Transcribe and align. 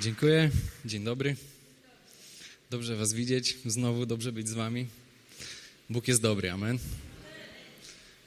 Dziękuję. 0.00 0.50
Dzień 0.84 1.04
dobry. 1.04 1.36
Dobrze 2.70 2.96
Was 2.96 3.12
widzieć. 3.12 3.56
Znowu 3.66 4.06
dobrze 4.06 4.32
być 4.32 4.48
z 4.48 4.52
Wami. 4.52 4.86
Bóg 5.90 6.08
jest 6.08 6.22
dobry, 6.22 6.50
amen. 6.50 6.78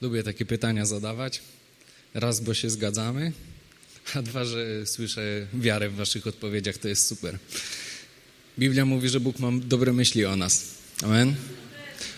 Lubię 0.02 0.24
takie 0.24 0.46
pytania 0.46 0.86
zadawać. 0.86 1.42
Raz, 2.14 2.40
bo 2.40 2.54
się 2.54 2.70
zgadzamy, 2.70 3.32
a 4.14 4.22
dwa, 4.22 4.46
że 4.46 4.86
słyszę 4.86 5.48
wiarę 5.54 5.90
w 5.90 5.96
Waszych 5.96 6.28
odpowiedziach. 6.28 6.78
To 6.78 6.88
jest 6.88 7.08
super. 7.08 7.38
Biblia 8.60 8.86
mówi, 8.86 9.10
że 9.10 9.20
Bóg 9.20 9.40
ma 9.40 9.52
dobre 9.52 9.94
myśli 9.94 10.26
o 10.26 10.36
nas. 10.36 10.66
Amen. 11.04 11.36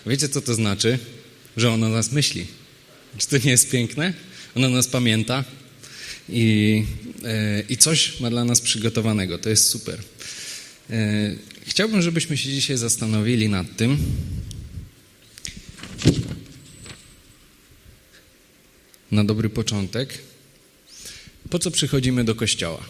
Wiecie, 0.06 0.28
co 0.28 0.40
to 0.40 0.54
znaczy? 0.54 0.98
Że 1.56 1.70
On 1.70 1.84
o 1.84 1.88
nas 1.88 2.12
myśli. 2.12 2.46
Czy 3.18 3.26
to 3.26 3.38
nie 3.38 3.50
jest 3.50 3.70
piękne? 3.70 4.14
On 4.54 4.64
o 4.64 4.68
nas 4.68 4.88
pamięta 4.88 5.44
i, 6.28 6.84
i 7.68 7.76
coś 7.76 8.20
ma 8.20 8.30
dla 8.30 8.44
nas 8.44 8.60
przygotowanego. 8.60 9.38
To 9.38 9.48
jest 9.48 9.66
super. 9.68 10.02
E, 10.90 11.34
chciałbym, 11.66 12.02
żebyśmy 12.02 12.36
się 12.36 12.50
dzisiaj 12.50 12.76
zastanowili 12.76 13.48
nad 13.48 13.76
tym, 13.76 13.98
na 19.10 19.24
dobry 19.24 19.50
początek, 19.50 20.18
po 21.50 21.58
co 21.58 21.70
przychodzimy 21.70 22.24
do 22.24 22.34
kościoła. 22.34 22.86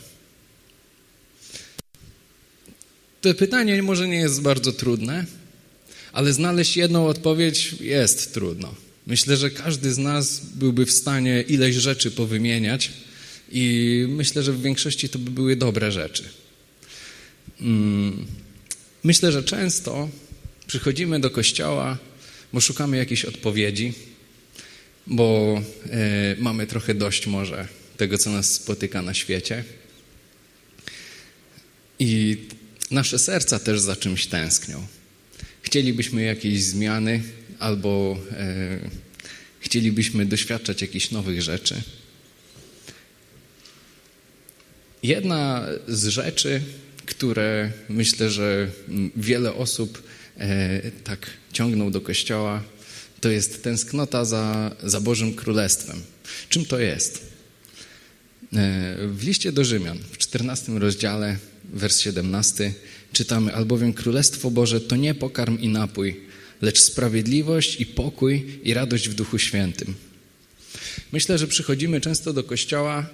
To 3.20 3.34
pytanie 3.34 3.82
może 3.82 4.08
nie 4.08 4.16
jest 4.16 4.42
bardzo 4.42 4.72
trudne, 4.72 5.26
ale 6.12 6.32
znaleźć 6.32 6.76
jedną 6.76 7.06
odpowiedź 7.06 7.74
jest 7.80 8.34
trudno. 8.34 8.74
Myślę, 9.06 9.36
że 9.36 9.50
każdy 9.50 9.92
z 9.92 9.98
nas 9.98 10.40
byłby 10.54 10.86
w 10.86 10.90
stanie 10.90 11.44
ileś 11.48 11.74
rzeczy 11.74 12.10
powymieniać 12.10 12.92
i 13.52 14.04
myślę, 14.08 14.42
że 14.42 14.52
w 14.52 14.62
większości 14.62 15.08
to 15.08 15.18
by 15.18 15.30
były 15.30 15.56
dobre 15.56 15.92
rzeczy. 15.92 16.24
Mm, 17.60 18.26
myślę, 19.04 19.32
że 19.32 19.42
często 19.42 20.08
przychodzimy 20.66 21.20
do 21.20 21.30
kościoła, 21.30 21.98
bo 22.52 22.60
szukamy 22.60 22.96
jakiejś 22.96 23.24
odpowiedzi, 23.24 23.92
bo 25.06 25.60
e, 25.90 26.36
mamy 26.38 26.66
trochę 26.66 26.94
dość 26.94 27.26
może 27.26 27.68
tego, 27.96 28.18
co 28.18 28.30
nas 28.30 28.52
spotyka 28.52 29.02
na 29.02 29.14
świecie. 29.14 29.64
I 31.98 32.36
nasze 32.90 33.18
serca 33.18 33.58
też 33.58 33.80
za 33.80 33.96
czymś 33.96 34.26
tęsknią. 34.26 34.86
Chcielibyśmy 35.62 36.22
jakiejś 36.22 36.62
zmiany 36.62 37.22
albo 37.58 38.18
e, 38.32 38.78
chcielibyśmy 39.60 40.26
doświadczać 40.26 40.82
jakichś 40.82 41.10
nowych 41.10 41.42
rzeczy. 41.42 41.82
Jedna 45.02 45.66
z 45.88 46.06
rzeczy, 46.06 46.60
które 47.06 47.72
myślę, 47.88 48.30
że 48.30 48.70
wiele 49.16 49.54
osób 49.54 50.02
e, 50.38 50.90
tak 51.04 51.26
ciągną 51.52 51.90
do 51.90 52.00
kościoła, 52.00 52.62
to 53.20 53.30
jest 53.30 53.62
tęsknota 53.62 54.24
za, 54.24 54.76
za 54.82 55.00
Bożym 55.00 55.34
Królestwem. 55.34 56.02
Czym 56.48 56.64
to 56.64 56.78
jest? 56.78 57.32
E, 58.52 58.96
w 59.08 59.24
liście 59.24 59.52
do 59.52 59.64
Rzymian, 59.64 59.98
w 60.12 60.18
14 60.18 60.72
rozdziale, 60.72 61.36
wers 61.64 62.00
17, 62.00 62.74
czytamy: 63.12 63.54
Albowiem 63.54 63.92
Królestwo 63.92 64.50
Boże 64.50 64.80
to 64.80 64.96
nie 64.96 65.14
pokarm 65.14 65.58
i 65.58 65.68
napój, 65.68 66.20
lecz 66.62 66.80
sprawiedliwość 66.80 67.80
i 67.80 67.86
pokój 67.86 68.60
i 68.64 68.74
radość 68.74 69.08
w 69.08 69.14
Duchu 69.14 69.38
Świętym. 69.38 69.94
Myślę, 71.12 71.38
że 71.38 71.46
przychodzimy 71.46 72.00
często 72.00 72.32
do 72.32 72.44
kościoła, 72.44 73.06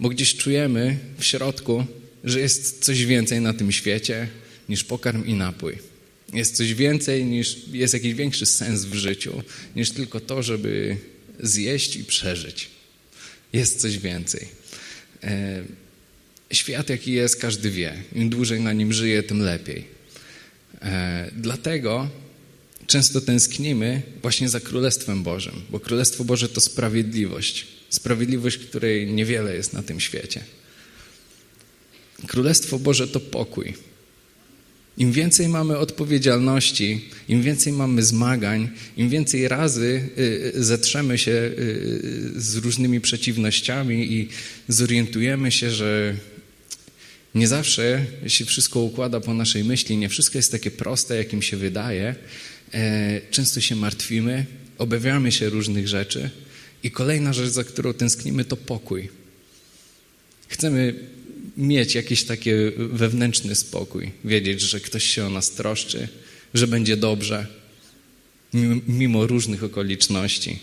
bo 0.00 0.08
gdzieś 0.08 0.36
czujemy 0.36 0.98
w 1.18 1.24
środku, 1.24 1.84
że 2.24 2.40
jest 2.40 2.84
coś 2.84 3.06
więcej 3.06 3.40
na 3.40 3.54
tym 3.54 3.72
świecie 3.72 4.28
niż 4.68 4.84
pokarm 4.84 5.26
i 5.26 5.34
napój. 5.34 5.78
Jest 6.32 6.56
coś 6.56 6.74
więcej 6.74 7.24
niż, 7.24 7.56
jest 7.72 7.94
jakiś 7.94 8.14
większy 8.14 8.46
sens 8.46 8.84
w 8.84 8.94
życiu 8.94 9.42
niż 9.76 9.90
tylko 9.90 10.20
to, 10.20 10.42
żeby 10.42 10.96
zjeść 11.40 11.96
i 11.96 12.04
przeżyć. 12.04 12.68
Jest 13.52 13.80
coś 13.80 13.98
więcej. 13.98 14.48
E, 15.22 15.64
świat 16.52 16.88
jaki 16.88 17.12
jest, 17.12 17.40
każdy 17.40 17.70
wie. 17.70 18.02
Im 18.14 18.30
dłużej 18.30 18.60
na 18.60 18.72
nim 18.72 18.92
żyje, 18.92 19.22
tym 19.22 19.42
lepiej. 19.42 19.84
E, 20.82 21.30
dlatego 21.36 22.08
często 22.86 23.20
tęsknimy 23.20 24.02
właśnie 24.22 24.48
za 24.48 24.60
Królestwem 24.60 25.22
Bożym, 25.22 25.62
bo 25.70 25.80
Królestwo 25.80 26.24
Boże 26.24 26.48
to 26.48 26.60
sprawiedliwość. 26.60 27.66
Sprawiedliwość, 27.90 28.58
której 28.58 29.12
niewiele 29.12 29.54
jest 29.54 29.72
na 29.72 29.82
tym 29.82 30.00
świecie. 30.00 30.44
Królestwo 32.26 32.78
Boże 32.78 33.08
to 33.08 33.20
pokój. 33.20 33.74
Im 34.98 35.12
więcej 35.12 35.48
mamy 35.48 35.78
odpowiedzialności, 35.78 37.04
im 37.28 37.42
więcej 37.42 37.72
mamy 37.72 38.02
zmagań, 38.02 38.70
im 38.96 39.08
więcej 39.08 39.48
razy 39.48 40.08
y, 40.18 40.52
y, 40.56 40.64
zetrzemy 40.64 41.18
się 41.18 41.30
y, 41.30 42.32
z 42.36 42.56
różnymi 42.56 43.00
przeciwnościami 43.00 44.12
i 44.12 44.28
zorientujemy 44.68 45.52
się, 45.52 45.70
że 45.70 46.14
nie 47.34 47.48
zawsze 47.48 48.04
się 48.26 48.44
wszystko 48.44 48.80
układa 48.80 49.20
po 49.20 49.34
naszej 49.34 49.64
myśli, 49.64 49.96
nie 49.96 50.08
wszystko 50.08 50.38
jest 50.38 50.52
takie 50.52 50.70
proste, 50.70 51.16
jakim 51.16 51.42
się 51.42 51.56
wydaje. 51.56 52.14
E, 52.74 53.20
często 53.30 53.60
się 53.60 53.76
martwimy, 53.76 54.46
obawiamy 54.78 55.32
się 55.32 55.48
różnych 55.48 55.88
rzeczy. 55.88 56.30
I 56.82 56.90
kolejna 56.90 57.32
rzecz, 57.32 57.50
za 57.50 57.64
którą 57.64 57.94
tęsknimy, 57.94 58.44
to 58.44 58.56
pokój. 58.56 59.08
Chcemy 60.48 60.94
mieć 61.56 61.94
jakiś 61.94 62.24
taki 62.24 62.50
wewnętrzny 62.76 63.54
spokój, 63.54 64.12
wiedzieć, 64.24 64.60
że 64.60 64.80
ktoś 64.80 65.04
się 65.04 65.26
o 65.26 65.30
nas 65.30 65.50
troszczy, 65.50 66.08
że 66.54 66.66
będzie 66.66 66.96
dobrze, 66.96 67.46
mimo 68.88 69.26
różnych 69.26 69.64
okoliczności. 69.64 70.58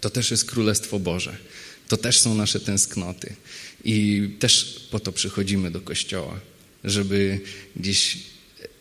To 0.00 0.10
też 0.10 0.30
jest 0.30 0.44
Królestwo 0.44 0.98
Boże. 0.98 1.36
To 1.88 1.96
też 1.96 2.20
są 2.20 2.34
nasze 2.34 2.60
tęsknoty. 2.60 3.34
I 3.84 4.28
też 4.38 4.80
po 4.90 5.00
to 5.00 5.12
przychodzimy 5.12 5.70
do 5.70 5.80
kościoła, 5.80 6.40
żeby 6.84 7.40
gdzieś 7.76 8.18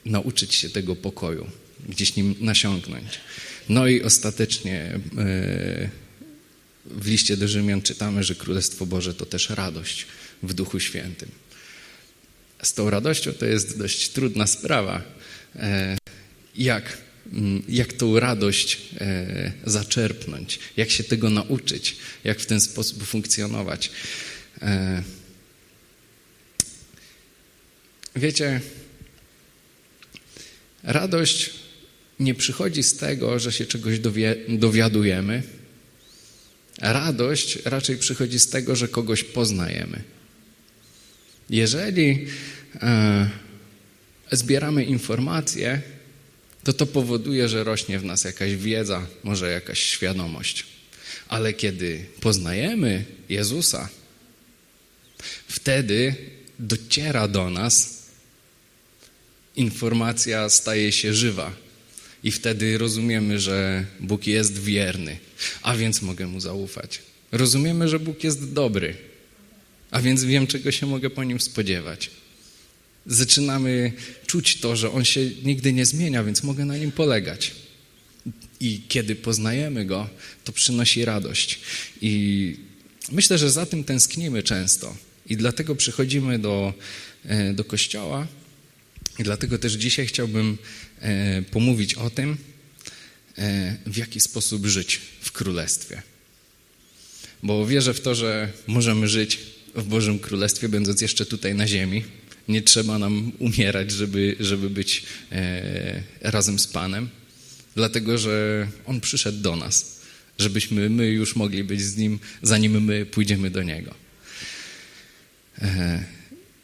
nauczyć 0.06 0.54
się 0.54 0.70
tego 0.70 0.96
pokoju, 0.96 1.48
gdzieś 1.90 2.16
nim 2.16 2.36
nasiągnąć. 2.40 3.20
No 3.70 3.88
i 3.88 4.02
ostatecznie 4.02 5.00
e, 5.18 5.90
w 6.86 7.08
liście 7.08 7.38
do 7.38 7.48
Rzymian 7.48 7.82
czytamy, 7.82 8.24
że 8.24 8.36
Królestwo 8.36 8.86
Boże 8.86 9.14
to 9.14 9.26
też 9.26 9.50
radość 9.50 10.06
w 10.44 10.54
Duchu 10.54 10.80
Świętym. 10.80 11.30
Z 12.64 12.74
tą 12.74 12.90
radością 12.90 13.34
to 13.34 13.46
jest 13.46 13.78
dość 13.78 14.10
trudna 14.10 14.48
sprawa. 14.48 15.02
E, 15.56 15.98
jak, 16.56 16.98
mm, 17.34 17.64
jak 17.70 17.94
tą 17.94 18.20
radość 18.20 18.78
e, 19.02 19.52
zaczerpnąć, 19.66 20.60
jak 20.78 20.90
się 20.90 21.04
tego 21.04 21.30
nauczyć, 21.30 21.96
jak 22.24 22.40
w 22.40 22.46
ten 22.46 22.62
sposób 22.62 23.04
funkcjonować. 23.04 23.92
E, 24.62 25.04
wiecie, 28.16 28.62
radość 30.84 31.50
nie 32.20 32.36
przychodzi 32.36 32.84
z 32.84 32.98
tego, 32.98 33.40
że 33.40 33.52
się 33.52 33.66
czegoś 33.66 34.00
dowie, 34.00 34.36
dowiadujemy. 34.50 35.44
Radość 36.78 37.60
raczej 37.66 37.98
przychodzi 37.98 38.40
z 38.40 38.50
tego, 38.50 38.76
że 38.76 38.88
kogoś 38.88 39.24
poznajemy. 39.24 40.04
Jeżeli 41.50 42.28
e, 42.82 43.30
zbieramy 44.32 44.86
informacje, 44.86 45.82
to 46.64 46.74
to 46.74 46.86
powoduje, 46.86 47.50
że 47.50 47.64
rośnie 47.64 48.00
w 48.00 48.06
nas 48.06 48.24
jakaś 48.24 48.56
wiedza, 48.56 49.08
może 49.24 49.52
jakaś 49.52 49.80
świadomość. 49.80 50.66
Ale 51.28 51.54
kiedy 51.54 52.06
poznajemy 52.20 53.06
Jezusa, 53.30 53.90
wtedy 55.48 56.16
dociera 56.60 57.28
do 57.28 57.50
nas 57.50 58.04
informacja, 59.56 60.50
staje 60.50 60.92
się 60.92 61.14
żywa. 61.14 61.63
I 62.24 62.32
wtedy 62.32 62.78
rozumiemy, 62.78 63.40
że 63.40 63.86
Bóg 64.00 64.28
jest 64.28 64.64
wierny, 64.64 65.18
a 65.62 65.76
więc 65.76 66.02
mogę 66.02 66.28
Mu 66.28 66.40
zaufać. 66.40 67.00
Rozumiemy, 67.32 67.90
że 67.90 68.00
Bóg 68.00 68.24
jest 68.24 68.54
dobry, 68.54 68.96
a 69.92 70.02
więc 70.02 70.24
wiem, 70.24 70.48
czego 70.48 70.72
się 70.72 70.86
mogę 70.86 71.10
po 71.10 71.24
nim 71.24 71.40
spodziewać. 71.40 72.10
Zaczynamy 73.06 73.92
czuć 74.28 74.58
to, 74.58 74.76
że 74.76 74.92
on 74.92 75.06
się 75.06 75.30
nigdy 75.44 75.74
nie 75.74 75.86
zmienia, 75.86 76.24
więc 76.24 76.44
mogę 76.44 76.66
na 76.66 76.78
nim 76.78 76.92
polegać. 76.92 77.52
I 78.60 78.82
kiedy 78.88 79.16
poznajemy 79.16 79.86
go, 79.86 80.10
to 80.44 80.52
przynosi 80.52 81.06
radość. 81.06 81.60
I 82.02 82.56
myślę, 83.12 83.38
że 83.38 83.52
za 83.52 83.66
tym 83.66 83.84
tęsknimy 83.84 84.44
często. 84.44 84.96
I 85.30 85.38
dlatego 85.38 85.76
przychodzimy 85.76 86.40
do, 86.40 86.74
e, 87.26 87.54
do 87.54 87.64
kościoła. 87.64 88.28
I 89.20 89.24
dlatego 89.24 89.58
też 89.58 89.74
dzisiaj 89.74 90.08
chciałbym 90.08 90.58
pomówić 91.52 91.94
o 91.94 92.10
tym, 92.10 92.38
e, 93.38 93.78
w 93.86 93.98
jaki 93.98 94.20
sposób 94.20 94.66
żyć 94.66 95.02
w 95.22 95.32
królestwie. 95.32 96.02
Bo 97.44 97.68
wierzę 97.68 97.94
w 97.94 98.02
to, 98.02 98.16
że 98.16 98.50
możemy 98.68 99.08
żyć 99.08 99.40
w 99.76 99.84
Bożym 99.84 100.20
Królestwie, 100.20 100.70
będąc 100.70 101.02
jeszcze 101.02 101.26
tutaj 101.26 101.56
na 101.56 101.68
ziemi, 101.68 102.04
Nie 102.48 102.62
trzeba 102.62 103.00
nam 103.00 103.32
umierać, 103.40 103.92
żeby, 103.92 104.36
żeby 104.40 104.70
być 104.70 105.04
e, 105.32 106.04
razem 106.22 106.60
z 106.60 106.68
Panem, 106.68 107.10
dlatego 107.76 108.18
że 108.18 108.68
On 108.86 109.02
przyszedł 109.02 109.42
do 109.42 109.56
nas, 109.56 110.00
żebyśmy 110.40 110.90
my 110.90 111.08
już 111.08 111.36
mogli 111.36 111.64
być 111.64 111.82
z 111.82 111.98
Nim, 111.98 112.20
zanim 112.42 112.84
my 112.84 113.06
pójdziemy 113.06 113.50
do 113.50 113.64
Niego. 113.64 113.96
E, 115.62 116.04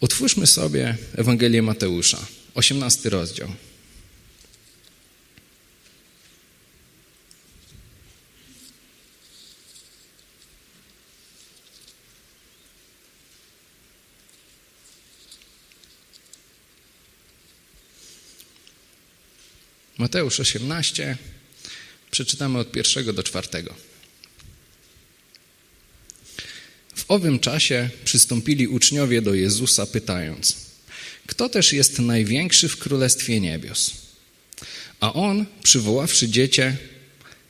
otwórzmy 0.02 0.48
sobie 0.48 0.98
Ewangelię 1.16 1.62
Mateusza, 1.62 2.26
18 2.54 3.10
rozdział. 3.10 3.50
Mateusz 20.00 20.40
18, 20.40 21.18
przeczytamy 22.12 22.60
od 22.60 22.72
pierwszego 22.72 23.14
do 23.14 23.24
czwartego. 23.24 23.76
W 26.96 27.06
owym 27.08 27.40
czasie 27.40 27.90
przystąpili 28.06 28.68
uczniowie 28.68 29.22
do 29.22 29.34
Jezusa, 29.34 29.86
pytając: 29.86 30.58
Kto 31.28 31.50
też 31.50 31.74
jest 31.74 32.00
największy 32.00 32.70
w 32.70 32.78
królestwie 32.78 33.40
niebios? 33.40 33.92
A 35.00 35.14
on, 35.14 35.46
przywoławszy 35.64 36.30
dziecię, 36.30 36.78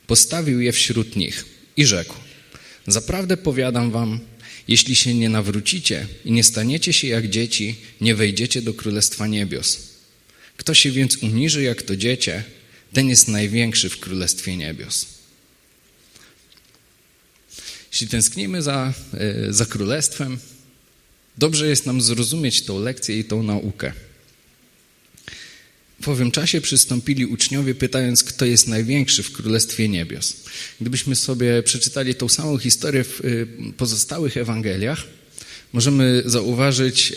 postawił 0.07 0.61
je 0.61 0.71
wśród 0.71 1.15
nich 1.15 1.45
i 1.77 1.85
rzekł: 1.85 2.15
Zaprawdę 2.87 3.37
powiadam 3.37 3.91
wam, 3.91 4.19
jeśli 4.67 4.95
się 4.95 5.13
nie 5.13 5.29
nawrócicie 5.29 6.07
i 6.25 6.31
nie 6.31 6.43
staniecie 6.43 6.93
się 6.93 7.07
jak 7.07 7.29
dzieci, 7.29 7.75
nie 8.01 8.15
wejdziecie 8.15 8.61
do 8.61 8.73
królestwa 8.73 9.27
niebios. 9.27 9.88
Kto 10.59 10.73
się 10.73 10.91
więc 10.91 11.17
uniży 11.17 11.63
jak 11.63 11.81
to 11.81 11.95
dziecię, 11.95 12.43
ten 12.93 13.09
jest 13.09 13.27
największy 13.27 13.89
w 13.89 13.99
Królestwie 13.99 14.57
Niebios. 14.57 15.05
Jeśli 17.91 18.07
tęsknimy 18.07 18.61
za, 18.61 18.93
e, 19.13 19.53
za 19.53 19.65
Królestwem, 19.65 20.37
dobrze 21.37 21.67
jest 21.67 21.85
nam 21.85 22.01
zrozumieć 22.01 22.61
tą 22.61 22.79
lekcję 22.79 23.19
i 23.19 23.23
tą 23.23 23.43
naukę. 23.43 23.93
W 26.01 26.09
owym 26.09 26.31
czasie 26.31 26.61
przystąpili 26.61 27.25
uczniowie, 27.25 27.75
pytając, 27.75 28.23
kto 28.23 28.45
jest 28.45 28.67
największy 28.67 29.23
w 29.23 29.31
Królestwie 29.31 29.89
Niebios. 29.89 30.35
Gdybyśmy 30.81 31.15
sobie 31.15 31.63
przeczytali 31.63 32.15
tą 32.15 32.29
samą 32.29 32.57
historię 32.57 33.03
w 33.03 33.21
e, 33.21 33.73
pozostałych 33.73 34.37
Ewangeliach, 34.37 35.18
możemy 35.73 36.23
zauważyć 36.25 37.13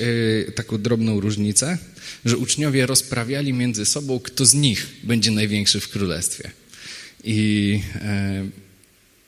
e, 0.48 0.52
taką 0.52 0.82
drobną 0.82 1.20
różnicę, 1.20 1.78
że 2.24 2.36
uczniowie 2.36 2.86
rozprawiali 2.86 3.52
między 3.52 3.86
sobą, 3.86 4.20
kto 4.20 4.46
z 4.46 4.54
nich 4.54 4.86
będzie 5.02 5.30
największy 5.30 5.80
w 5.80 5.88
królestwie. 5.88 6.50
I 7.24 7.80
e, 7.94 8.46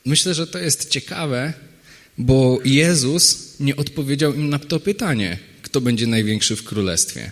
myślę, 0.05 0.33
że 0.33 0.47
to 0.47 0.59
jest 0.59 0.89
ciekawe, 0.89 1.53
bo 2.17 2.59
Jezus 2.65 3.53
nie 3.59 3.75
odpowiedział 3.75 4.33
im 4.33 4.49
na 4.49 4.59
to 4.59 4.79
pytanie, 4.79 5.37
kto 5.61 5.81
będzie 5.81 6.07
największy 6.07 6.55
w 6.55 6.63
królestwie. 6.63 7.31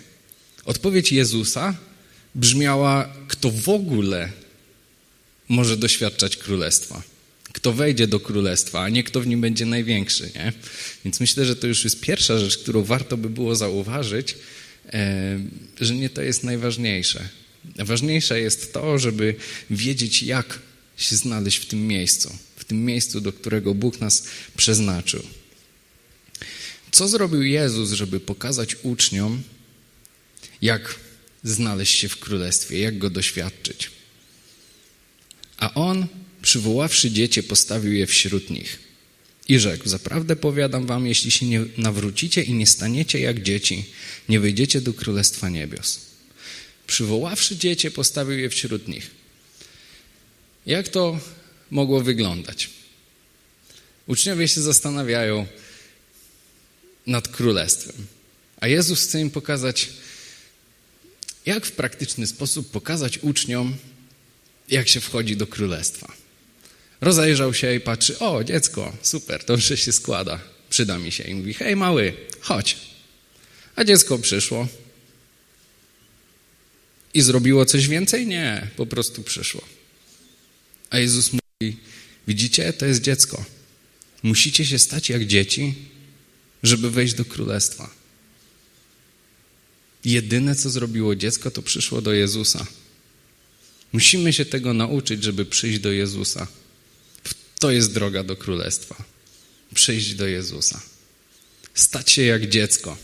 Odpowiedź 0.64 1.12
Jezusa 1.12 1.76
brzmiała, 2.34 3.14
kto 3.28 3.50
w 3.50 3.68
ogóle 3.68 4.32
może 5.48 5.76
doświadczać 5.76 6.36
królestwa 6.36 7.13
kto 7.64 7.72
wejdzie 7.72 8.06
do 8.06 8.20
królestwa, 8.20 8.82
a 8.82 8.88
nie 8.88 9.04
kto 9.04 9.20
w 9.20 9.26
nim 9.26 9.40
będzie 9.40 9.66
największy. 9.66 10.30
Nie? 10.34 10.52
Więc 11.04 11.20
myślę, 11.20 11.44
że 11.44 11.56
to 11.56 11.66
już 11.66 11.84
jest 11.84 12.00
pierwsza 12.00 12.38
rzecz, 12.38 12.58
którą 12.58 12.84
warto 12.84 13.16
by 13.16 13.30
było 13.30 13.56
zauważyć, 13.56 14.36
e, 14.92 15.38
że 15.80 15.94
nie 15.94 16.10
to 16.10 16.22
jest 16.22 16.44
najważniejsze. 16.44 17.28
Ważniejsze 17.76 18.40
jest 18.40 18.72
to, 18.72 18.98
żeby 18.98 19.34
wiedzieć, 19.70 20.22
jak 20.22 20.58
się 20.96 21.16
znaleźć 21.16 21.58
w 21.58 21.66
tym 21.66 21.86
miejscu, 21.86 22.36
w 22.56 22.64
tym 22.64 22.84
miejscu, 22.84 23.20
do 23.20 23.32
którego 23.32 23.74
Bóg 23.74 24.00
nas 24.00 24.26
przeznaczył. 24.56 25.22
Co 26.90 27.08
zrobił 27.08 27.42
Jezus, 27.42 27.92
żeby 27.92 28.20
pokazać 28.20 28.76
uczniom, 28.82 29.42
jak 30.62 30.94
znaleźć 31.44 31.98
się 31.98 32.08
w 32.08 32.18
królestwie, 32.18 32.78
jak 32.78 32.98
go 32.98 33.10
doświadczyć? 33.10 33.90
A 35.56 35.74
on 35.74 36.06
przywoławszy 36.44 37.10
dziecię, 37.10 37.42
postawił 37.42 37.92
je 37.92 38.06
wśród 38.06 38.50
nich. 38.50 38.78
I 39.48 39.58
rzekł, 39.58 39.88
zaprawdę 39.88 40.36
powiadam 40.36 40.86
wam, 40.86 41.06
jeśli 41.06 41.30
się 41.30 41.46
nie 41.46 41.64
nawrócicie 41.76 42.42
i 42.42 42.54
nie 42.54 42.66
staniecie 42.66 43.20
jak 43.20 43.42
dzieci, 43.42 43.84
nie 44.28 44.40
wejdziecie 44.40 44.80
do 44.80 44.94
Królestwa 44.94 45.48
Niebios. 45.48 46.00
Przywoławszy 46.86 47.56
dziecię, 47.56 47.90
postawił 47.90 48.38
je 48.38 48.48
wśród 48.48 48.88
nich. 48.88 49.10
Jak 50.66 50.88
to 50.88 51.18
mogło 51.70 52.00
wyglądać? 52.00 52.70
Uczniowie 54.06 54.48
się 54.48 54.60
zastanawiają 54.60 55.46
nad 57.06 57.28
Królestwem, 57.28 58.06
a 58.60 58.68
Jezus 58.68 59.02
chce 59.02 59.20
im 59.20 59.30
pokazać, 59.30 59.88
jak 61.46 61.66
w 61.66 61.72
praktyczny 61.72 62.26
sposób 62.26 62.70
pokazać 62.70 63.18
uczniom, 63.18 63.76
jak 64.68 64.88
się 64.88 65.00
wchodzi 65.00 65.36
do 65.36 65.46
Królestwa. 65.46 66.23
Rozejrzał 67.04 67.54
się 67.54 67.74
i 67.74 67.80
patrzy, 67.80 68.18
o, 68.18 68.44
dziecko, 68.44 68.96
super, 69.02 69.44
już 69.48 69.80
się 69.80 69.92
składa, 69.92 70.40
przyda 70.70 70.98
mi 70.98 71.12
się. 71.12 71.24
I 71.24 71.34
mówi, 71.34 71.54
hej 71.54 71.76
mały, 71.76 72.12
chodź. 72.40 72.76
A 73.76 73.84
dziecko 73.84 74.18
przyszło. 74.18 74.68
I 77.14 77.20
zrobiło 77.20 77.64
coś 77.64 77.88
więcej? 77.88 78.26
Nie, 78.26 78.70
po 78.76 78.86
prostu 78.86 79.22
przyszło. 79.22 79.64
A 80.90 80.98
Jezus 80.98 81.30
mówi, 81.32 81.76
widzicie, 82.28 82.72
to 82.72 82.86
jest 82.86 83.00
dziecko. 83.00 83.44
Musicie 84.22 84.66
się 84.66 84.78
stać 84.78 85.08
jak 85.08 85.26
dzieci, 85.26 85.74
żeby 86.62 86.90
wejść 86.90 87.14
do 87.14 87.24
królestwa. 87.24 87.90
Jedyne, 90.04 90.54
co 90.54 90.70
zrobiło 90.70 91.16
dziecko, 91.16 91.50
to 91.50 91.62
przyszło 91.62 92.02
do 92.02 92.12
Jezusa. 92.12 92.66
Musimy 93.92 94.32
się 94.32 94.44
tego 94.44 94.74
nauczyć, 94.74 95.24
żeby 95.24 95.44
przyjść 95.44 95.78
do 95.78 95.92
Jezusa. 95.92 96.46
To 97.64 97.70
jest 97.70 97.92
droga 97.92 98.24
do 98.24 98.36
królestwa. 98.36 99.04
Przyjść 99.74 100.14
do 100.14 100.26
Jezusa. 100.26 100.82
Stać 101.74 102.10
się 102.10 102.22
jak 102.22 102.48
dziecko. 102.48 102.96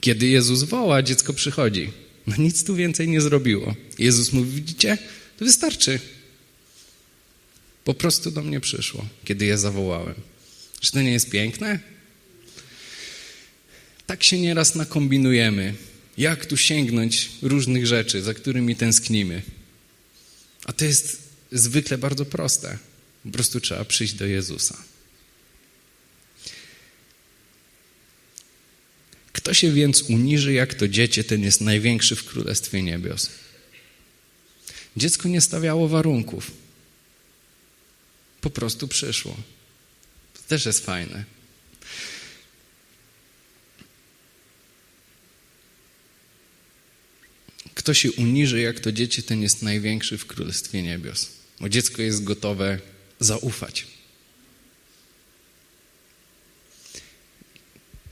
Kiedy 0.00 0.26
Jezus 0.26 0.62
woła, 0.62 1.02
dziecko 1.02 1.32
przychodzi. 1.32 1.90
No 2.26 2.36
nic 2.38 2.64
tu 2.64 2.74
więcej 2.74 3.08
nie 3.08 3.20
zrobiło. 3.20 3.74
Jezus 3.98 4.32
mówi, 4.32 4.50
widzicie, 4.50 4.98
to 5.38 5.44
wystarczy. 5.44 6.00
Po 7.84 7.94
prostu 7.94 8.30
do 8.30 8.42
mnie 8.42 8.60
przyszło, 8.60 9.06
kiedy 9.24 9.44
je 9.44 9.58
zawołałem. 9.58 10.14
Czy 10.80 10.92
to 10.92 11.02
nie 11.02 11.12
jest 11.12 11.30
piękne? 11.30 11.80
Tak 14.06 14.24
się 14.24 14.40
nieraz 14.40 14.74
nakombinujemy. 14.74 15.74
Jak 16.16 16.46
tu 16.46 16.56
sięgnąć 16.56 17.30
różnych 17.42 17.86
rzeczy, 17.86 18.22
za 18.22 18.34
którymi 18.34 18.76
tęsknimy. 18.76 19.42
A 20.64 20.72
to 20.72 20.84
jest 20.84 21.22
zwykle 21.52 21.98
bardzo 21.98 22.24
proste. 22.24 22.87
Po 23.28 23.32
prostu 23.32 23.60
trzeba 23.60 23.84
przyjść 23.84 24.14
do 24.14 24.26
Jezusa. 24.26 24.82
Kto 29.32 29.54
się 29.54 29.72
więc 29.72 30.02
uniży 30.02 30.52
jak 30.52 30.74
to 30.74 30.88
dziecię, 30.88 31.24
ten 31.24 31.42
jest 31.42 31.60
największy 31.60 32.16
w 32.16 32.24
Królestwie 32.24 32.82
Niebios. 32.82 33.30
Dziecko 34.96 35.28
nie 35.28 35.40
stawiało 35.40 35.88
warunków. 35.88 36.50
Po 38.40 38.50
prostu 38.50 38.88
przyszło. 38.88 39.36
To 40.34 40.40
też 40.48 40.66
jest 40.66 40.84
fajne. 40.84 41.24
Kto 47.74 47.94
się 47.94 48.12
uniży 48.12 48.60
jak 48.60 48.80
to 48.80 48.92
dziecię, 48.92 49.22
ten 49.22 49.42
jest 49.42 49.62
największy 49.62 50.18
w 50.18 50.26
Królestwie 50.26 50.82
Niebios. 50.82 51.28
Bo 51.60 51.68
dziecko 51.68 52.02
jest 52.02 52.24
gotowe 52.24 52.78
zaufać. 53.20 53.86